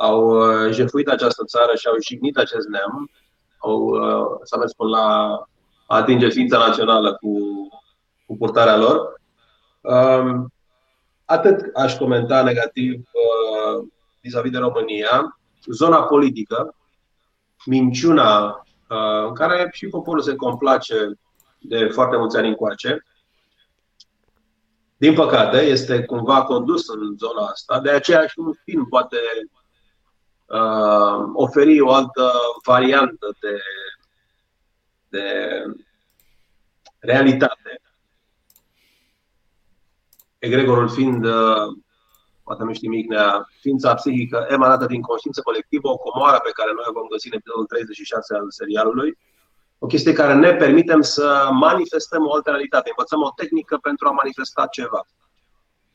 au 0.00 0.28
uh, 0.28 0.72
jefuit 0.72 1.08
această 1.08 1.44
țară 1.44 1.74
și 1.74 1.86
au 1.86 1.94
jignit 2.06 2.36
acest 2.36 2.68
neam, 2.68 3.10
au, 3.58 3.78
uh, 3.80 4.38
s-a 4.42 4.56
mers 4.56 4.72
până 4.72 4.90
la 4.90 5.06
a 5.86 5.96
atinge 5.96 6.28
ființa 6.28 6.58
națională 6.58 7.14
cu, 7.14 7.38
cu 8.26 8.36
purtarea 8.36 8.76
lor. 8.76 9.20
Um, 9.80 10.52
atât 11.24 11.74
aș 11.74 11.96
comenta 11.96 12.42
negativ 12.42 12.94
uh, 12.94 13.88
vis-a-vis 14.20 14.50
de 14.50 14.58
România. 14.58 15.38
Zona 15.66 16.02
politică, 16.02 16.74
minciuna 17.64 18.46
uh, 18.46 19.26
în 19.26 19.34
care 19.34 19.68
și 19.72 19.86
poporul 19.86 20.22
se 20.22 20.34
complace 20.34 21.18
de 21.58 21.86
foarte 21.86 22.16
mulți 22.16 22.36
ani 22.36 22.48
încoace. 22.48 23.04
Din 24.96 25.14
păcate, 25.14 25.60
este 25.60 26.04
cumva 26.04 26.42
condus 26.42 26.88
în 26.88 27.16
zona 27.18 27.46
asta, 27.46 27.80
de 27.80 27.90
aceea 27.90 28.26
și 28.26 28.38
un 28.38 28.52
film 28.64 28.86
poate 28.88 29.16
uh, 30.50 31.30
oferi 31.32 31.80
o 31.80 31.92
altă 31.92 32.32
variantă 32.64 33.26
de, 33.40 33.56
de 35.08 35.24
realitate. 36.98 37.80
Egregorul 40.38 40.88
fiind, 40.88 41.24
uh, 41.24 41.66
poate 42.42 42.62
nu 42.64 42.72
știi 42.72 42.88
Mignea, 42.88 43.46
ființa 43.60 43.94
psihică 43.94 44.46
emanată 44.48 44.86
din 44.86 45.00
conștiință 45.00 45.40
colectivă, 45.42 45.88
o 45.88 45.96
comoară 45.96 46.40
pe 46.44 46.50
care 46.50 46.72
noi 46.72 46.84
o 46.88 46.92
vom 46.92 47.06
găsi 47.06 47.26
în 47.26 47.38
episodul 47.38 47.66
36 47.66 48.34
al 48.34 48.50
serialului, 48.50 49.18
o 49.78 49.86
chestie 49.86 50.12
care 50.12 50.34
ne 50.34 50.52
permitem 50.54 51.00
să 51.00 51.48
manifestăm 51.52 52.26
o 52.26 52.34
altă 52.34 52.50
realitate, 52.50 52.88
învățăm 52.88 53.22
o 53.22 53.32
tehnică 53.36 53.78
pentru 53.82 54.08
a 54.08 54.10
manifesta 54.10 54.66
ceva. 54.66 55.06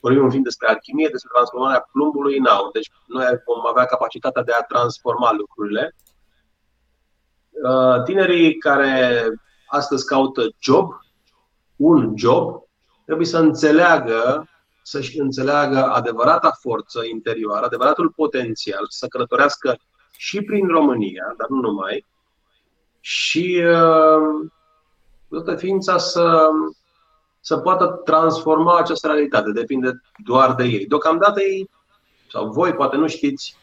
Vorbim 0.05 0.23
un 0.23 0.29
film 0.29 0.43
despre 0.43 0.67
alchimie, 0.67 1.07
despre 1.11 1.29
transformarea 1.33 1.87
plumbului 1.91 2.37
în 2.37 2.45
aur. 2.45 2.71
Deci 2.71 2.91
noi 3.07 3.25
vom 3.45 3.67
avea 3.67 3.85
capacitatea 3.85 4.43
de 4.43 4.51
a 4.51 4.61
transforma 4.61 5.31
lucrurile. 5.31 5.95
Uh, 7.63 8.03
tinerii 8.03 8.57
care 8.57 9.25
astăzi 9.67 10.05
caută 10.05 10.41
job, 10.59 10.91
un 11.75 12.13
job, 12.17 12.63
trebuie 13.05 13.27
să 13.27 13.37
înțeleagă, 13.39 14.47
să-și 14.83 15.19
înțeleagă 15.19 15.83
adevărata 15.83 16.51
forță 16.59 17.03
interioară, 17.03 17.65
adevăratul 17.65 18.09
potențial, 18.09 18.85
să 18.89 19.07
călătorească 19.07 19.77
și 20.17 20.41
prin 20.41 20.67
România, 20.67 21.33
dar 21.37 21.47
nu 21.47 21.59
numai, 21.59 22.05
și 22.99 23.63
uh, 23.63 24.49
toată 25.29 25.55
ființa 25.55 25.97
să, 25.97 26.49
să 27.45 27.57
poată 27.57 28.01
transforma 28.05 28.77
această 28.77 29.07
realitate. 29.07 29.51
Depinde 29.51 30.01
doar 30.23 30.55
de 30.55 30.63
ei. 30.63 30.85
Deocamdată 30.85 31.41
ei, 31.41 31.69
sau 32.29 32.49
voi 32.49 32.73
poate 32.73 32.95
nu 32.95 33.07
știți 33.07 33.57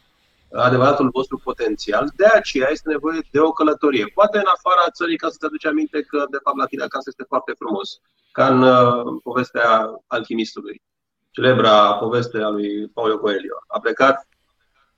adevăratul 0.52 1.08
vostru 1.12 1.40
potențial, 1.44 2.12
de 2.16 2.26
aceea 2.26 2.68
este 2.70 2.90
nevoie 2.90 3.20
de 3.30 3.40
o 3.40 3.52
călătorie. 3.52 4.06
Poate 4.14 4.38
în 4.38 4.44
afara 4.46 4.90
țării, 4.90 5.16
ca 5.16 5.28
să 5.28 5.36
te 5.38 5.46
aduci 5.46 5.66
aminte 5.66 6.02
că 6.02 6.24
de 6.30 6.38
fapt 6.42 6.56
la 6.56 6.66
tine 6.66 6.82
acasă 6.82 7.04
este 7.08 7.24
foarte 7.28 7.52
frumos, 7.58 8.00
ca 8.32 8.46
în 8.48 8.62
uh, 8.62 9.20
povestea 9.22 9.90
alchimistului, 10.06 10.82
celebra 11.30 11.94
poveste 11.94 12.38
a 12.38 12.48
lui 12.48 12.88
Paulo 12.88 13.18
Coelho. 13.18 13.56
A 13.66 13.80
plecat 13.80 14.28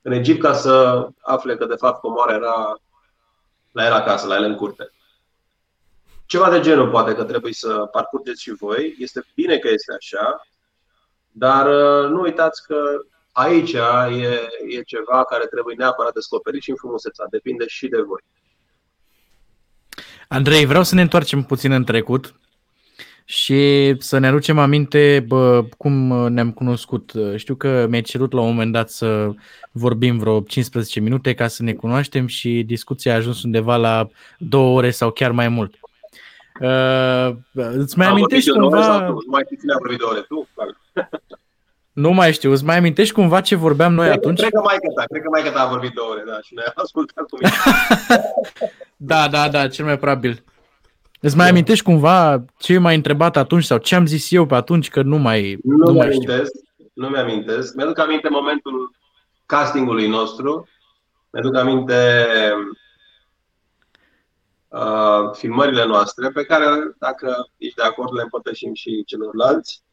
în 0.01 0.11
Egipt 0.11 0.41
ca 0.41 0.53
să 0.53 1.07
afle 1.21 1.55
că 1.55 1.65
de 1.65 1.75
fapt 1.75 1.99
comoara 1.99 2.33
era 2.33 2.75
la 3.71 3.85
el 3.85 3.93
acasă, 3.93 4.27
la 4.27 4.35
el 4.35 4.43
în 4.43 4.55
curte. 4.55 4.89
Ceva 6.25 6.49
de 6.49 6.59
genul 6.59 6.89
poate 6.89 7.13
că 7.13 7.23
trebuie 7.23 7.53
să 7.53 7.87
parcurgeți 7.91 8.41
și 8.41 8.51
voi. 8.51 8.95
Este 8.99 9.25
bine 9.35 9.57
că 9.57 9.69
este 9.69 9.93
așa, 9.93 10.47
dar 11.31 11.65
uh, 11.67 12.09
nu 12.09 12.21
uitați 12.21 12.63
că 12.67 12.77
aici 13.31 13.73
e, 13.73 14.39
e 14.67 14.81
ceva 14.81 15.23
care 15.23 15.45
trebuie 15.45 15.75
neapărat 15.77 16.13
descoperit 16.13 16.61
și 16.61 16.69
în 16.69 16.75
frumusețea. 16.75 17.25
Depinde 17.29 17.67
și 17.67 17.87
de 17.87 18.01
voi. 18.01 18.19
Andrei, 20.27 20.65
vreau 20.65 20.83
să 20.83 20.95
ne 20.95 21.01
întoarcem 21.01 21.43
puțin 21.43 21.71
în 21.71 21.83
trecut 21.83 22.35
și 23.25 23.95
să 23.99 24.17
ne 24.17 24.27
aducem 24.27 24.59
aminte 24.59 25.23
bă, 25.27 25.63
cum 25.77 25.93
ne-am 26.27 26.51
cunoscut. 26.51 27.11
Știu 27.35 27.55
că 27.55 27.85
mi-ai 27.89 28.01
cerut 28.01 28.31
la 28.31 28.41
un 28.41 28.47
moment 28.47 28.71
dat 28.71 28.89
să 28.89 29.33
vorbim 29.71 30.17
vreo 30.17 30.41
15 30.41 30.99
minute 30.99 31.33
ca 31.33 31.47
să 31.47 31.63
ne 31.63 31.73
cunoaștem 31.73 32.27
și 32.27 32.63
discuția 32.65 33.13
a 33.13 33.15
ajuns 33.15 33.43
undeva 33.43 33.75
la 33.75 34.07
două 34.37 34.77
ore 34.77 34.91
sau 34.91 35.11
chiar 35.11 35.31
mai 35.31 35.47
mult. 35.47 35.75
Uh, 36.61 37.35
îți 37.53 37.97
mai 37.97 38.07
amintești 38.07 38.51
cumva... 38.51 39.07
Nu 39.07 39.23
mai 39.27 39.43
știi 39.45 39.71
a 39.73 39.77
vorbit 39.77 39.97
de 39.97 40.03
ore, 40.03 40.21
tu? 40.21 40.47
Nu 41.95 42.11
mai 42.11 42.33
știu, 42.33 42.51
îți 42.51 42.63
mai 42.63 42.77
amintești 42.77 43.13
cumva 43.13 43.41
ce 43.41 43.55
vorbeam 43.55 43.93
noi 43.93 44.05
cred, 44.05 44.17
atunci? 44.17 44.39
Cred 44.39 44.51
că 44.51 44.61
mai 44.63 44.77
ta, 44.95 45.03
cred 45.03 45.21
că 45.21 45.29
mai 45.29 45.51
ta 45.53 45.61
a 45.61 45.69
vorbit 45.69 45.91
două 45.93 46.09
ore, 46.09 46.23
da, 46.27 46.39
și 46.41 46.53
ne-a 46.53 46.71
ascultat 46.75 47.25
cu 47.29 47.37
mine. 47.37 47.51
da, 49.11 49.27
da, 49.27 49.49
da, 49.49 49.67
cel 49.67 49.85
mai 49.85 49.97
probabil. 49.97 50.43
Îți 51.21 51.37
mai 51.37 51.49
amintești 51.49 51.83
cumva 51.83 52.45
ce 52.57 52.77
m-ai 52.77 52.95
întrebat 52.95 53.37
atunci 53.37 53.63
sau 53.63 53.77
ce 53.77 53.95
am 53.95 54.05
zis 54.05 54.31
eu 54.31 54.45
pe 54.45 54.55
atunci 54.55 54.89
că 54.89 55.01
nu 55.01 55.17
mai 55.17 55.57
Nu, 55.63 55.75
nu 55.77 55.91
mi 55.91 56.01
amintesc, 56.01 56.51
nu 56.93 57.07
mi-amintesc. 57.07 57.75
Mi-aduc 57.75 57.99
aminte 57.99 58.29
momentul 58.29 58.91
castingului 59.45 60.07
nostru. 60.07 60.67
Mi-aduc 61.31 61.55
aminte 61.55 62.25
uh, 64.75 65.31
filmările 65.31 65.85
noastre 65.85 66.29
pe 66.29 66.45
care, 66.45 66.95
dacă 66.99 67.49
ești 67.57 67.75
de 67.75 67.81
acord, 67.81 68.13
le 68.13 68.21
împărtășim 68.21 68.73
și 68.73 69.03
celorlalți. 69.05 69.83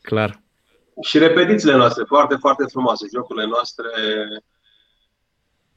Clar. 0.00 0.42
Și 1.00 1.18
repetițiile 1.18 1.76
noastre, 1.76 2.04
foarte, 2.04 2.34
foarte 2.34 2.64
frumoase, 2.70 3.06
jocurile 3.14 3.46
noastre, 3.46 3.88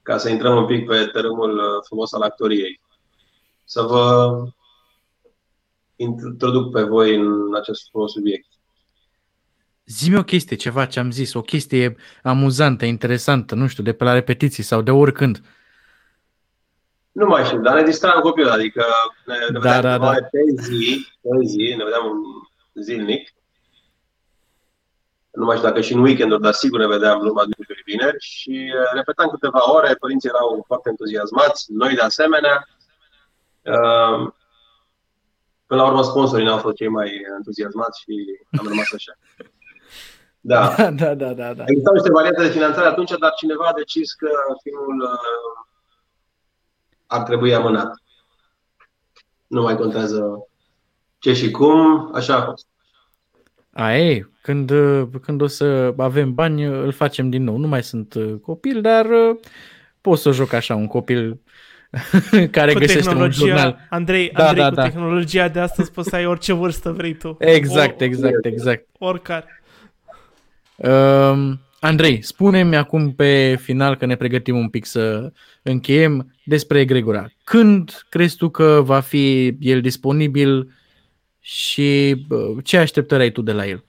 ca 0.01 0.17
să 0.17 0.29
intrăm 0.29 0.57
un 0.57 0.65
pic 0.65 0.87
pe 0.87 1.05
tărâmul 1.05 1.81
frumos 1.85 2.13
al 2.13 2.21
actoriei. 2.21 2.81
Să 3.63 3.81
vă 3.81 4.31
introduc 5.95 6.71
pe 6.71 6.81
voi 6.81 7.15
în 7.15 7.55
acest 7.55 7.89
subiect. 8.05 8.47
Zi-mi 9.85 10.17
o 10.17 10.23
chestie, 10.23 10.55
ceva 10.55 10.85
ce 10.85 10.99
am 10.99 11.11
zis, 11.11 11.33
o 11.33 11.41
chestie 11.41 11.95
amuzantă, 12.23 12.85
interesantă, 12.85 13.55
nu 13.55 13.67
știu, 13.67 13.83
de 13.83 13.93
pe 13.93 14.03
la 14.03 14.13
repetiții 14.13 14.63
sau 14.63 14.81
de 14.81 14.91
oricând. 14.91 15.41
Nu 17.15 17.25
mai 17.25 17.43
știu, 17.43 17.59
dar 17.59 17.75
ne 17.75 17.83
distram 17.83 18.21
copilul, 18.21 18.51
adică 18.51 18.85
ne, 19.25 19.35
ne 19.51 19.59
da, 19.59 19.81
da, 19.81 19.97
da. 19.97 20.11
pe 20.11 20.39
zi, 20.61 21.07
pe 21.21 21.45
zi, 21.45 21.73
ne 21.77 21.83
vedeam 21.83 22.11
zilnic. 22.73 23.33
Nu 25.31 25.45
mai 25.45 25.55
știu 25.55 25.67
dacă 25.67 25.81
și 25.81 25.93
în 25.93 26.01
weekend 26.01 26.37
dar 26.37 26.53
sigur 26.53 26.79
ne 26.79 26.87
vedeam 26.87 27.21
lumea 27.21 27.43
de 27.45 27.75
vineri 27.85 28.17
și 28.19 28.73
uh, 28.79 28.89
repetam 28.93 29.29
câteva 29.29 29.71
ore, 29.73 29.95
părinții 29.95 30.29
erau 30.29 30.63
foarte 30.67 30.89
entuziasmați, 30.89 31.65
noi 31.71 31.95
de 31.95 32.01
asemenea. 32.01 32.67
Uh, 33.61 34.31
Până 35.67 35.81
la 35.81 35.87
urmă, 35.87 36.03
sponsorii 36.03 36.45
n-au 36.45 36.57
fost 36.57 36.75
cei 36.75 36.87
mai 36.87 37.09
entuziasmați 37.37 38.01
și 38.01 38.13
am 38.59 38.67
rămas 38.67 38.93
așa. 38.93 39.13
Da. 40.47 40.75
da, 41.01 41.13
da, 41.13 41.33
da, 41.33 41.53
da. 41.53 41.63
Existau 41.67 41.93
niște 41.93 42.11
variante 42.11 42.41
de 42.41 42.49
finanțare 42.57 42.87
atunci, 42.87 43.13
dar 43.19 43.33
cineva 43.33 43.65
a 43.67 43.73
decis 43.73 44.13
că 44.13 44.29
filmul 44.63 45.01
uh, 45.01 45.64
ar 47.07 47.23
trebui 47.23 47.53
amânat. 47.53 47.93
Nu 49.47 49.61
mai 49.61 49.75
contează 49.75 50.47
ce 51.19 51.33
și 51.33 51.51
cum, 51.51 52.09
așa 52.13 52.35
a 52.35 52.45
fost. 52.45 52.67
A, 53.71 53.97
ei, 53.97 54.29
când, 54.41 54.71
când 55.21 55.41
o 55.41 55.47
să 55.47 55.93
avem 55.97 56.33
bani, 56.33 56.63
îl 56.63 56.91
facem 56.91 57.29
din 57.29 57.43
nou. 57.43 57.57
Nu 57.57 57.67
mai 57.67 57.83
sunt 57.83 58.13
uh, 58.13 58.33
copil, 58.41 58.81
dar 58.81 59.05
uh, 59.05 59.37
pot 60.01 60.17
să 60.19 60.31
joc 60.31 60.53
așa 60.53 60.75
un 60.75 60.87
copil 60.87 61.39
care 62.51 62.73
cu 62.73 62.79
găsește 62.79 63.13
un 63.13 63.31
jurnal. 63.31 63.87
Andrei, 63.89 64.29
da, 64.29 64.47
Andrei 64.47 64.63
da, 64.63 64.69
cu 64.69 64.75
da. 64.75 64.83
tehnologia 64.83 65.47
de 65.47 65.59
astăzi 65.59 65.91
poți 65.91 66.09
să 66.09 66.15
ai 66.15 66.25
orice 66.25 66.53
vârstă 66.53 66.91
vrei 66.91 67.13
tu. 67.13 67.35
Exact, 67.39 68.01
o, 68.01 68.03
exact, 68.03 68.45
exact. 68.45 68.87
Oricare. 68.99 69.63
Um, 70.75 71.59
Andrei, 71.85 72.21
spune-mi 72.21 72.75
acum 72.75 73.13
pe 73.13 73.55
final 73.61 73.95
că 73.95 74.05
ne 74.05 74.15
pregătim 74.15 74.57
un 74.57 74.69
pic 74.69 74.85
să 74.85 75.31
încheiem 75.63 76.35
despre 76.45 76.85
Gregora. 76.85 77.27
Când 77.43 78.05
crezi 78.09 78.37
tu 78.37 78.49
că 78.49 78.81
va 78.83 78.99
fi 78.99 79.57
el 79.59 79.81
disponibil 79.81 80.71
și 81.39 82.15
ce 82.63 82.77
așteptări 82.77 83.21
ai 83.21 83.31
tu 83.31 83.41
de 83.41 83.51
la 83.51 83.65
el? 83.65 83.83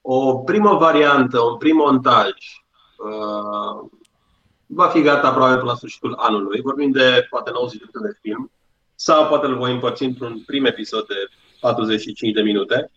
O 0.00 0.34
primă 0.36 0.76
variantă, 0.76 1.40
un 1.40 1.56
prim 1.56 1.76
montaj 1.76 2.30
uh, 2.30 3.90
va 4.66 4.86
fi 4.86 5.00
gata 5.00 5.30
probabil 5.30 5.58
până 5.58 5.70
la 5.70 5.76
sfârșitul 5.76 6.14
anului. 6.18 6.60
Vorbim 6.60 6.90
de 6.90 7.26
poate 7.30 7.50
90 7.54 7.80
minute 7.80 7.98
de 8.12 8.18
film 8.20 8.50
sau 8.94 9.26
poate 9.26 9.46
îl 9.46 9.56
voi 9.56 9.72
împărți 9.72 10.04
într-un 10.04 10.42
prim 10.46 10.64
episod 10.64 11.06
de 11.06 11.14
45 11.60 12.32
de 12.32 12.42
minute. 12.42 12.90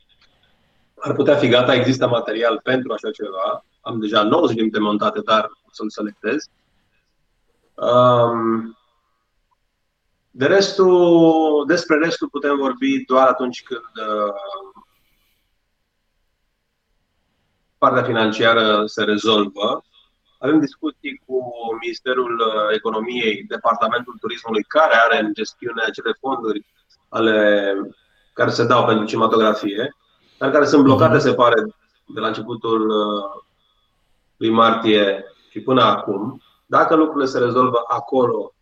Ar 1.05 1.13
putea 1.13 1.35
fi 1.35 1.47
gata, 1.47 1.73
există 1.73 2.07
material 2.07 2.59
pentru 2.63 2.93
așa 2.93 3.11
ceva. 3.11 3.65
Am 3.81 3.99
deja 3.99 4.23
90 4.23 4.55
de 4.55 4.61
minute 4.61 4.79
montate, 4.79 5.21
dar 5.21 5.43
o 5.43 5.69
să-l 5.71 5.89
selectez. 5.89 6.45
Um, 7.73 8.77
de 10.31 10.45
restul, 10.45 11.63
despre 11.67 11.97
restul 11.97 12.29
putem 12.29 12.57
vorbi 12.57 13.05
doar 13.05 13.27
atunci 13.27 13.63
când 13.63 14.07
uh, 14.07 14.33
partea 17.77 18.03
financiară 18.03 18.85
se 18.85 19.03
rezolvă 19.03 19.83
avem 20.43 20.59
discuții 20.59 21.21
cu 21.25 21.37
Ministerul 21.81 22.39
uh, 22.39 22.75
Economiei, 22.75 23.43
Departamentul 23.47 24.17
Turismului, 24.19 24.63
care 24.63 24.95
are 24.95 25.19
în 25.19 25.33
gestiune 25.33 25.83
acele 25.83 26.11
fonduri 26.19 26.65
ale, 27.09 27.37
care 28.33 28.49
se 28.49 28.65
dau 28.65 28.85
pentru 28.85 29.05
cinematografie, 29.05 29.95
dar 30.37 30.51
care 30.51 30.65
sunt 30.65 30.83
blocate, 30.83 31.13
mhm. 31.13 31.23
se 31.23 31.33
pare, 31.33 31.61
de 32.05 32.19
la 32.19 32.27
începutul 32.27 32.89
uh, 32.89 33.41
lui 34.37 34.49
martie 34.49 35.25
și 35.49 35.59
până 35.59 35.81
acum. 35.81 36.41
Dacă 36.65 36.95
lucrurile 36.95 37.25
se 37.25 37.39
rezolvă 37.39 37.83
acolo, 37.87 38.53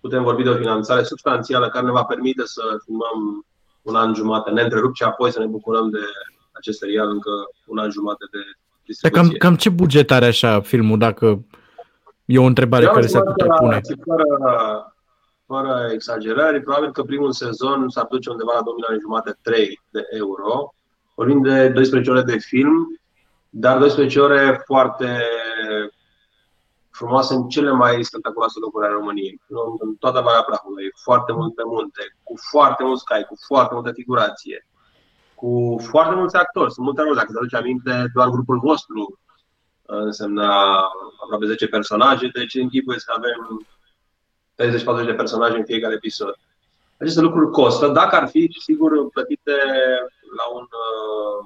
putem 0.00 0.22
vorbi 0.22 0.42
de 0.42 0.48
o 0.48 0.56
finanțare 0.56 1.02
substanțială 1.02 1.68
care 1.68 1.84
ne 1.84 1.92
va 1.92 2.04
permite 2.04 2.42
să 2.44 2.62
filmăm 2.84 3.46
un 3.82 3.94
an 3.94 4.14
jumate 4.14 4.50
neîntrerupt 4.50 4.96
și 4.96 5.02
apoi 5.02 5.32
să 5.32 5.38
ne 5.38 5.46
bucurăm 5.46 5.90
de 5.90 5.98
acest 6.52 6.78
serial 6.78 7.08
încă 7.08 7.30
un 7.66 7.78
an 7.78 7.90
jumate 7.90 8.24
de 8.30 8.38
distribuție. 8.84 9.28
Cam, 9.28 9.38
cam 9.38 9.56
ce 9.56 9.68
buget 9.68 10.10
are 10.10 10.26
așa 10.26 10.60
filmul, 10.60 10.98
dacă 10.98 11.44
e 12.24 12.38
o 12.38 12.44
întrebare 12.44 12.86
care 12.86 13.06
se 13.06 13.20
putea 13.20 13.46
pune? 13.46 13.80
Fără, 14.04 14.94
fără 15.46 15.88
exagerări, 15.92 16.62
probabil 16.62 16.92
că 16.92 17.02
primul 17.02 17.32
sezon 17.32 17.88
s-ar 17.88 18.06
duce 18.10 18.30
undeva 18.30 18.52
la 18.54 18.62
2 18.62 18.72
milioane 18.74 19.00
jumate, 19.00 19.38
3 19.42 19.80
de 19.90 20.06
euro. 20.10 20.74
Vorbim 21.20 21.42
de 21.42 21.68
12 21.68 22.10
ore 22.10 22.22
de 22.22 22.38
film, 22.38 23.00
dar 23.50 23.78
12 23.78 24.20
ore 24.20 24.62
foarte 24.64 25.22
frumoase 26.90 27.34
în 27.34 27.48
cele 27.48 27.70
mai 27.70 28.04
spectaculoase 28.04 28.58
locuri 28.58 28.86
ale 28.86 28.94
României. 28.94 29.40
În 29.78 29.94
toată 29.94 30.20
Valea 30.20 30.42
Prahului, 30.42 30.90
foarte 31.02 31.32
multe 31.32 31.62
munte, 31.64 32.02
cu 32.22 32.34
foarte 32.50 32.84
mulți 32.84 33.04
cai, 33.04 33.24
cu 33.24 33.34
foarte 33.46 33.74
multă 33.74 33.92
figurație, 33.92 34.66
cu 35.34 35.80
foarte 35.90 36.14
mulți 36.14 36.36
actori. 36.36 36.72
Sunt 36.72 36.86
multe 36.86 37.02
role, 37.02 37.14
dacă 37.14 37.32
te 37.32 37.38
aduci 37.38 37.54
aminte, 37.54 38.10
doar 38.14 38.28
grupul 38.28 38.58
vostru 38.58 39.18
uh, 39.82 39.96
însemna 39.98 40.52
aproape 41.22 41.46
10 41.46 41.66
personaje, 41.66 42.30
deci 42.32 42.54
închipuiesc 42.54 43.04
că 43.06 43.14
avem 43.16 43.66
30-40 45.02 45.06
de 45.06 45.14
personaje 45.14 45.56
în 45.56 45.64
fiecare 45.64 45.94
episod. 45.94 46.34
Aceste 46.98 47.20
lucruri 47.20 47.50
costă, 47.50 47.88
dacă 47.88 48.16
ar 48.16 48.28
fi, 48.28 48.56
sigur, 48.60 49.08
plătite 49.08 49.52
la 50.36 50.46
un 50.58 50.66
uh, 50.86 51.42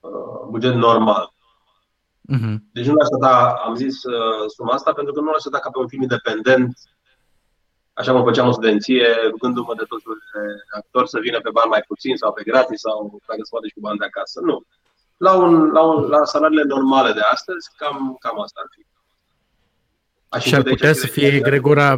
uh, 0.00 0.48
buget 0.50 0.74
normal. 0.74 1.32
Uh-huh. 2.32 2.56
Deci 2.72 2.86
nu 2.86 2.94
l-aș 2.94 3.08
da, 3.20 3.50
am 3.50 3.74
zis 3.74 4.04
uh, 4.04 4.48
suma 4.54 4.72
asta, 4.72 4.92
pentru 4.92 5.12
că 5.12 5.20
nu 5.20 5.30
l-aș 5.30 5.42
da 5.50 5.58
ca 5.58 5.70
pe 5.70 5.78
un 5.78 5.88
film 5.88 6.02
independent, 6.02 6.78
așa 7.92 8.12
mă 8.12 8.22
făceam 8.22 8.46
în 8.46 8.52
studenție, 8.52 9.06
rugându-mă 9.30 9.74
de 9.74 9.84
toți 9.88 10.04
de 10.04 10.40
actori 10.76 11.08
să 11.08 11.18
vină 11.18 11.40
pe 11.40 11.50
bani 11.50 11.70
mai 11.70 11.84
puțin 11.86 12.16
sau 12.16 12.32
pe 12.32 12.42
gratis 12.42 12.80
sau 12.80 13.20
dacă 13.26 13.40
se 13.42 13.50
poate 13.50 13.66
și 13.66 13.74
cu 13.74 13.80
bani 13.80 13.98
de 13.98 14.04
acasă. 14.04 14.40
Nu. 14.40 14.62
La, 15.16 15.32
un, 15.32 15.70
la, 15.70 15.82
un, 15.82 16.02
la 16.08 16.24
salariile 16.24 16.62
normale 16.62 17.12
de 17.12 17.20
astăzi, 17.20 17.70
cam, 17.76 18.16
cam 18.20 18.40
asta 18.40 18.60
ar 18.62 18.68
fi. 18.74 18.86
Aș 20.28 20.44
și 20.44 20.54
ar 20.54 20.62
putea 20.62 20.92
să 20.92 21.06
fie 21.06 21.40
Gregora... 21.40 21.96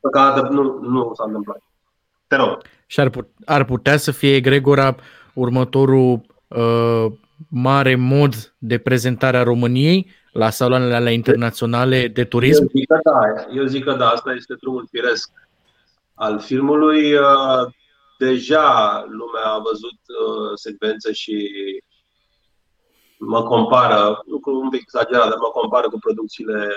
Păcate, 0.00 0.40
nu, 0.40 0.78
nu 0.80 1.14
s-a 1.14 1.24
întâmplat. 1.24 1.62
Te 2.36 2.40
rog. 2.40 2.62
Și 2.86 3.00
ar, 3.00 3.08
put, 3.10 3.28
ar 3.44 3.64
putea 3.64 3.96
să 3.96 4.10
fie 4.10 4.40
Gregora 4.40 4.94
următorul 5.34 6.20
uh, 6.48 7.06
mare 7.48 7.94
mod 7.94 8.54
de 8.58 8.78
prezentare 8.78 9.36
a 9.36 9.42
României 9.42 10.10
la 10.32 10.50
saloanele 10.50 10.94
alea 10.94 11.12
internaționale 11.12 12.08
de 12.08 12.24
turism? 12.24 12.62
Eu 12.62 12.68
zic 12.74 12.86
că 12.86 12.98
da, 13.02 13.44
eu 13.54 13.64
zic 13.64 13.84
că 13.84 13.92
da, 13.92 14.08
asta 14.08 14.32
este 14.32 14.54
drumul 14.60 14.86
firesc 14.90 15.30
al 16.14 16.40
filmului. 16.40 17.14
Uh, 17.14 17.72
deja 18.18 19.04
lumea 19.08 19.44
a 19.44 19.58
văzut 19.58 19.98
uh, 20.20 20.50
secvențe 20.54 21.12
și 21.12 21.50
mă 23.18 23.42
compară, 23.42 24.22
lucru 24.26 24.60
un 24.60 24.68
pic 24.68 24.80
exagerat, 24.80 25.28
dar 25.28 25.38
mă 25.38 25.60
compară 25.60 25.88
cu 25.88 25.98
producțiile 25.98 26.68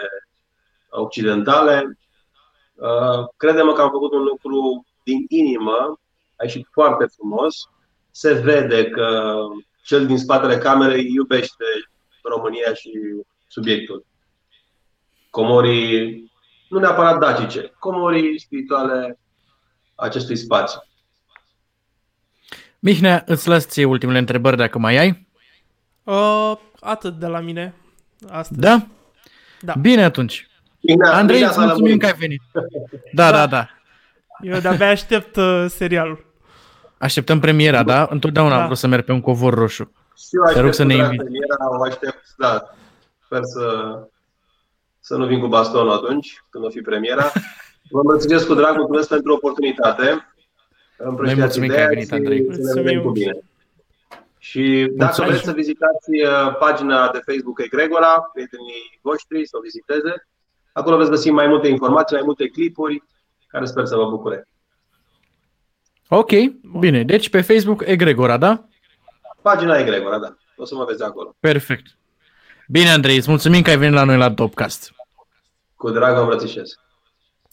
occidentale. 0.90 1.98
Uh, 2.76 3.28
credem 3.38 3.72
că 3.72 3.82
am 3.82 3.90
făcut 3.90 4.12
un 4.12 4.24
lucru 4.24 4.86
din 5.08 5.26
inimă, 5.28 6.00
a 6.36 6.44
ieșit 6.44 6.68
foarte 6.72 7.06
frumos. 7.16 7.56
Se 8.12 8.34
vede 8.34 8.90
că 8.90 9.38
cel 9.84 10.06
din 10.08 10.18
spatele 10.18 10.58
camerei 10.58 11.14
iubește 11.14 11.66
România 12.24 12.74
și 12.74 12.92
subiectul. 13.48 14.06
Comorii, 15.30 16.32
nu 16.70 16.80
neapărat 16.80 17.20
dacice, 17.20 17.74
comorii 17.80 18.40
spirituale 18.40 19.20
acestui 19.96 20.36
spațiu. 20.36 20.80
Mihnea, 22.80 23.24
îți 23.26 23.48
las 23.48 23.68
ție 23.68 23.86
ultimele 23.86 24.18
întrebări 24.18 24.58
dacă 24.58 24.78
mai 24.78 24.98
ai. 24.98 25.28
Uh, 26.04 26.58
atât 26.80 27.20
de 27.20 27.28
la 27.28 27.40
mine. 27.40 27.74
Astăzi. 28.30 28.60
Da? 28.60 28.88
Da. 29.62 29.74
Bine 29.82 30.04
atunci. 30.04 30.48
Bine, 30.82 31.08
Andrei, 31.08 31.42
îți 31.42 31.60
mulțumim 31.60 31.98
că 31.98 32.06
ai 32.06 32.14
venit. 32.14 32.42
Da, 33.14 33.32
da, 33.32 33.38
da. 33.38 33.48
da. 33.48 33.70
Eu 34.42 34.60
de-abia 34.60 34.90
aștept 34.90 35.36
uh, 35.36 35.66
serialul. 35.68 36.26
Așteptăm 36.98 37.40
premiera, 37.40 37.84
da? 37.84 38.08
Întotdeauna 38.10 38.54
da. 38.56 38.60
am 38.60 38.66
vrut 38.66 38.78
să 38.78 38.88
merg 38.88 39.06
pe 39.06 39.12
un 39.12 39.22
covor 39.22 39.54
roșu. 39.54 39.92
Și 40.18 40.30
eu 40.48 40.54
Te 40.54 40.60
rog 40.60 40.74
să 40.74 40.84
ne 40.84 40.94
invit. 40.94 41.18
Premiera, 41.18 41.56
o 41.80 41.84
aștept, 41.84 42.24
da. 42.38 42.70
Sper 43.26 43.40
să, 43.44 43.98
să 45.00 45.16
nu 45.16 45.26
vin 45.26 45.40
cu 45.40 45.48
bastonul 45.48 45.92
atunci, 45.92 46.44
când 46.50 46.66
o 46.66 46.70
fi 46.70 46.82
premiera. 46.82 47.32
Vă 47.90 48.02
mulțumesc 48.04 48.48
cu 48.48 48.54
drag, 48.54 48.76
mulțumesc 48.76 49.08
pentru 49.08 49.34
oportunitate. 49.34 50.34
Noi 51.22 51.36
mulțumim 51.36 51.70
că 51.70 51.80
ai 51.80 51.88
venit, 51.88 52.12
Andrei. 52.12 52.46
Mulțumim. 52.48 53.02
Cu 53.02 53.10
bine. 53.10 53.38
Și 54.38 54.88
dacă 54.92 55.14
Mulțumesc. 55.18 55.32
vreți 55.32 55.46
să 55.46 55.52
vizitați 55.52 56.10
uh, 56.12 56.58
pagina 56.58 57.10
de 57.10 57.22
Facebook 57.26 57.60
Egregora, 57.60 58.30
prietenii 58.34 59.00
voștri, 59.02 59.48
să 59.48 59.58
o 59.58 59.62
viziteze, 59.62 60.28
acolo 60.74 60.98
veți 60.98 61.10
găsi 61.10 61.30
mai 61.30 61.48
multe 61.48 61.68
informații, 61.68 62.16
mai 62.16 62.26
multe 62.26 62.48
clipuri, 62.48 63.04
care 63.58 63.70
sper 63.70 63.86
să 63.86 63.96
vă 63.96 64.10
bucure. 64.10 64.48
Ok, 66.10 66.32
bine. 66.80 67.04
Deci 67.04 67.30
pe 67.30 67.42
Facebook 67.42 67.84
Egregora, 67.86 68.38
da? 68.38 68.66
Pagina 69.42 69.78
Egregora, 69.78 70.20
da. 70.20 70.36
O 70.56 70.66
să 70.66 70.76
mă 70.76 70.86
vezi 70.86 71.04
acolo. 71.04 71.36
Perfect. 71.40 71.98
Bine, 72.68 72.90
Andrei, 72.90 73.18
îți 73.18 73.30
mulțumim 73.30 73.62
că 73.62 73.70
ai 73.70 73.78
venit 73.78 73.94
la 73.94 74.04
noi 74.04 74.18
la 74.18 74.34
Topcast. 74.34 74.92
Cu 75.76 75.90
drag 75.90 76.16
vă 76.16 76.22
îmbrățișez. 76.22 76.80